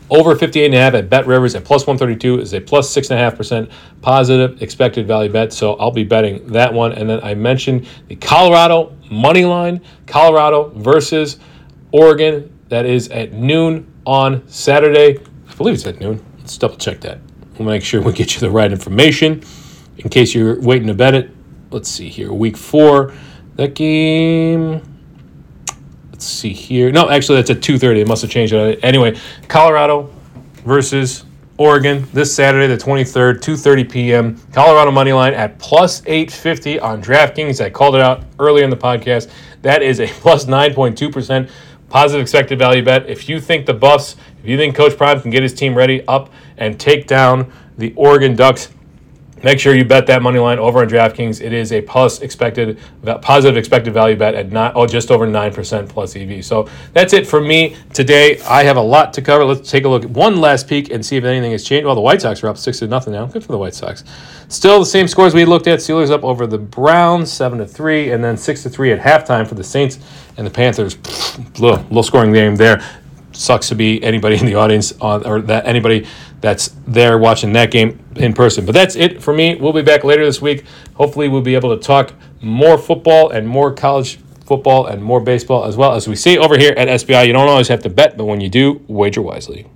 over 0.10 0.36
58.5 0.36 0.94
at 0.94 1.10
Bet 1.10 1.28
Rivers 1.28 1.56
at 1.56 1.64
plus 1.64 1.86
132 1.86 2.40
is 2.40 2.54
a 2.54 2.60
plus 2.60 2.94
6.5% 2.96 3.72
positive 4.02 4.62
expected 4.62 5.08
value 5.08 5.32
bet. 5.32 5.54
So 5.54 5.74
I'll 5.76 5.92
be 5.92 6.04
betting 6.04 6.48
that 6.48 6.74
one. 6.74 6.94
And 6.94 7.10
then 7.10 7.20
I 7.24 7.36
mentioned 7.36 7.88
the 8.08 8.16
Colorado 8.16 8.96
money 9.12 9.46
line, 9.46 9.82
Colorado 10.08 10.70
versus 10.76 11.40
Oregon. 11.92 12.56
That 12.70 12.86
is 12.86 13.10
at 13.10 13.34
noon 13.34 13.92
on 14.06 14.48
Saturday. 14.48 15.20
I 15.48 15.56
believe 15.56 15.76
it's 15.76 15.88
at 15.88 16.00
noon. 16.00 16.24
Let's 16.38 16.58
double 16.58 16.78
check 16.78 17.02
that. 17.02 17.20
We'll 17.58 17.68
make 17.68 17.84
sure 17.84 18.02
we 18.02 18.14
get 18.14 18.34
you 18.36 18.40
the 18.40 18.52
right 18.52 18.72
information 18.72 19.44
in 19.98 20.10
case 20.10 20.34
you're 20.34 20.62
waiting 20.62 20.88
to 20.88 20.94
bet 20.94 21.14
it. 21.14 21.32
Let's 21.72 21.90
see 21.90 22.10
here. 22.10 22.32
Week 22.32 22.58
four. 22.58 23.14
That 23.56 23.76
game 23.76 24.82
let's 26.20 26.28
see 26.28 26.52
here. 26.52 26.92
No, 26.92 27.10
actually, 27.10 27.38
that's 27.38 27.50
at 27.50 27.62
2.30. 27.62 28.00
It 28.00 28.08
must 28.08 28.24
have 28.24 28.30
changed 28.30 28.52
it. 28.52 28.84
Anyway, 28.84 29.18
Colorado 29.48 30.14
versus 30.66 31.24
Oregon 31.58 32.06
this 32.12 32.36
Saturday, 32.36 32.68
the 32.68 32.76
23rd, 32.76 33.36
2.30 33.40 33.90
p.m. 33.90 34.42
Colorado 34.52 34.92
money 34.92 35.14
line 35.14 35.34
at 35.34 35.58
plus 35.60 36.02
850 36.06 36.78
on 36.82 37.02
DraftKings. 37.02 37.64
I 37.64 37.70
called 37.70 37.96
it 37.96 38.02
out 38.02 38.26
earlier 38.38 38.66
in 38.66 38.70
the 38.70 38.76
podcast. 38.76 39.32
That 39.62 39.82
is 39.82 40.02
a 40.02 40.08
plus 40.20 40.44
9.2% 40.44 41.50
positive 41.88 42.22
expected 42.22 42.60
value 42.60 42.84
bet. 42.84 43.10
If 43.10 43.30
you 43.30 43.40
think 43.40 43.66
the 43.66 43.74
Buffs, 43.74 44.18
if 44.44 44.50
you 44.50 44.58
think 44.58 44.76
Coach 44.76 44.98
Prime 44.98 45.22
can 45.22 45.32
get 45.32 45.42
his 45.42 45.54
team 45.54 45.74
ready 45.74 46.06
up 46.10 46.30
and 46.58 46.78
take 46.78 47.08
down 47.08 47.50
the 47.78 47.94
Oregon 47.96 48.36
Ducks, 48.36 48.68
Make 49.44 49.60
sure 49.60 49.76
you 49.76 49.86
bet 49.86 50.08
that 50.08 50.22
money 50.22 50.40
line 50.40 50.60
over 50.60 50.80
on 50.80 50.90
DraftKings. 50.90 51.42
It 51.42 51.54
is 51.54 51.72
a 51.72 51.82
plus 51.82 52.22
expected 52.22 52.80
positive 53.22 53.58
expected 53.58 53.94
value 53.94 54.16
bet 54.16 54.36
at 54.36 54.52
not 54.52 54.76
oh 54.76 54.86
just 54.86 55.12
over 55.12 55.26
nine 55.26 55.54
percent 55.54 55.90
plus 55.90 56.16
EV. 56.16 56.44
So 56.44 56.70
that's 56.94 57.14
it 57.14 57.26
for 57.26 57.40
me 57.42 57.76
today. 57.94 58.40
I 58.42 58.64
have 58.64 58.78
a 58.78 58.82
lot 58.82 59.14
to 59.14 59.22
cover. 59.22 59.46
Let's 59.46 59.70
take 59.70 59.86
a 59.86 59.90
look. 59.90 60.04
At 60.04 60.10
one 60.10 60.42
last 60.42 60.68
peek 60.68 60.92
and 60.92 61.06
see 61.06 61.18
if 61.18 61.24
anything 61.24 61.52
has 61.52 61.64
changed. 61.64 61.86
Well, 61.86 61.96
the 61.96 62.02
White 62.02 62.22
Sox 62.22 62.44
are 62.44 62.48
up 62.48 62.58
six 62.58 62.80
to 62.80 62.88
nothing 62.88 63.14
now. 63.14 63.26
Good 63.26 63.44
for 63.44 63.52
the 63.52 63.58
White 63.58 63.76
Sox. 63.76 64.04
Still 64.48 64.80
the 64.80 64.86
same 64.86 65.08
scores 65.08 65.34
we 65.34 65.46
looked 65.46 65.68
at. 65.68 65.80
Steelers 65.80 66.12
up 66.12 66.24
over 66.24 66.48
the 66.48 66.58
Browns 66.58 67.32
seven 67.32 67.60
to 67.60 67.68
three, 67.68 68.12
and 68.12 68.24
then 68.24 68.36
six 68.38 68.64
to 68.64 68.70
three 68.70 68.92
at 68.92 69.00
halftime 69.00 69.48
for 69.48 69.56
the 69.56 69.64
Saints 69.64 70.00
and 70.38 70.46
the 70.46 70.52
Panthers. 70.52 70.98
Low, 71.60 71.86
low 71.90 72.02
scoring 72.02 72.34
game 72.34 72.56
there 72.56 72.84
sucks 73.40 73.70
to 73.70 73.76
be 73.76 74.04
anybody 74.04 74.38
in 74.38 74.46
the 74.46 74.56
audience 74.56 74.92
on 75.00 75.26
or 75.26 75.42
that 75.42 75.66
anybody 75.66 76.06
that's 76.42 76.70
there 76.88 77.18
watching 77.18 77.54
that 77.54 77.72
game 77.72 78.04
in 78.16 78.34
person. 78.34 78.66
But 78.66 78.74
that's 78.74 78.96
it 78.96 79.22
for 79.22 79.34
me. 79.34 79.56
We'll 79.56 79.74
be 79.74 79.82
back 79.82 80.04
later 80.04 80.26
this 80.26 80.42
week. 80.42 80.66
Hopefully, 80.96 81.30
we'll 81.30 81.42
be 81.42 81.56
able 81.56 81.76
to 81.76 81.82
talk 81.82 82.14
more 82.42 82.78
football 82.78 83.30
and 83.30 83.48
more 83.48 83.74
college 83.74 84.20
football 84.46 84.88
and 84.88 85.04
more 85.04 85.22
baseball 85.22 85.66
as 85.66 85.78
well. 85.78 85.94
As 85.94 86.08
we 86.08 86.16
say 86.16 86.38
over 86.38 86.58
here 86.58 86.74
at 86.76 86.88
SBI, 86.88 87.28
you 87.28 87.34
don't 87.34 87.48
always 87.48 87.68
have 87.68 87.84
to 87.84 87.90
bet, 87.90 88.18
but 88.18 88.26
when 88.26 88.42
you 88.42 88.50
do, 88.50 88.84
wager 88.88 89.22
wisely. 89.22 89.68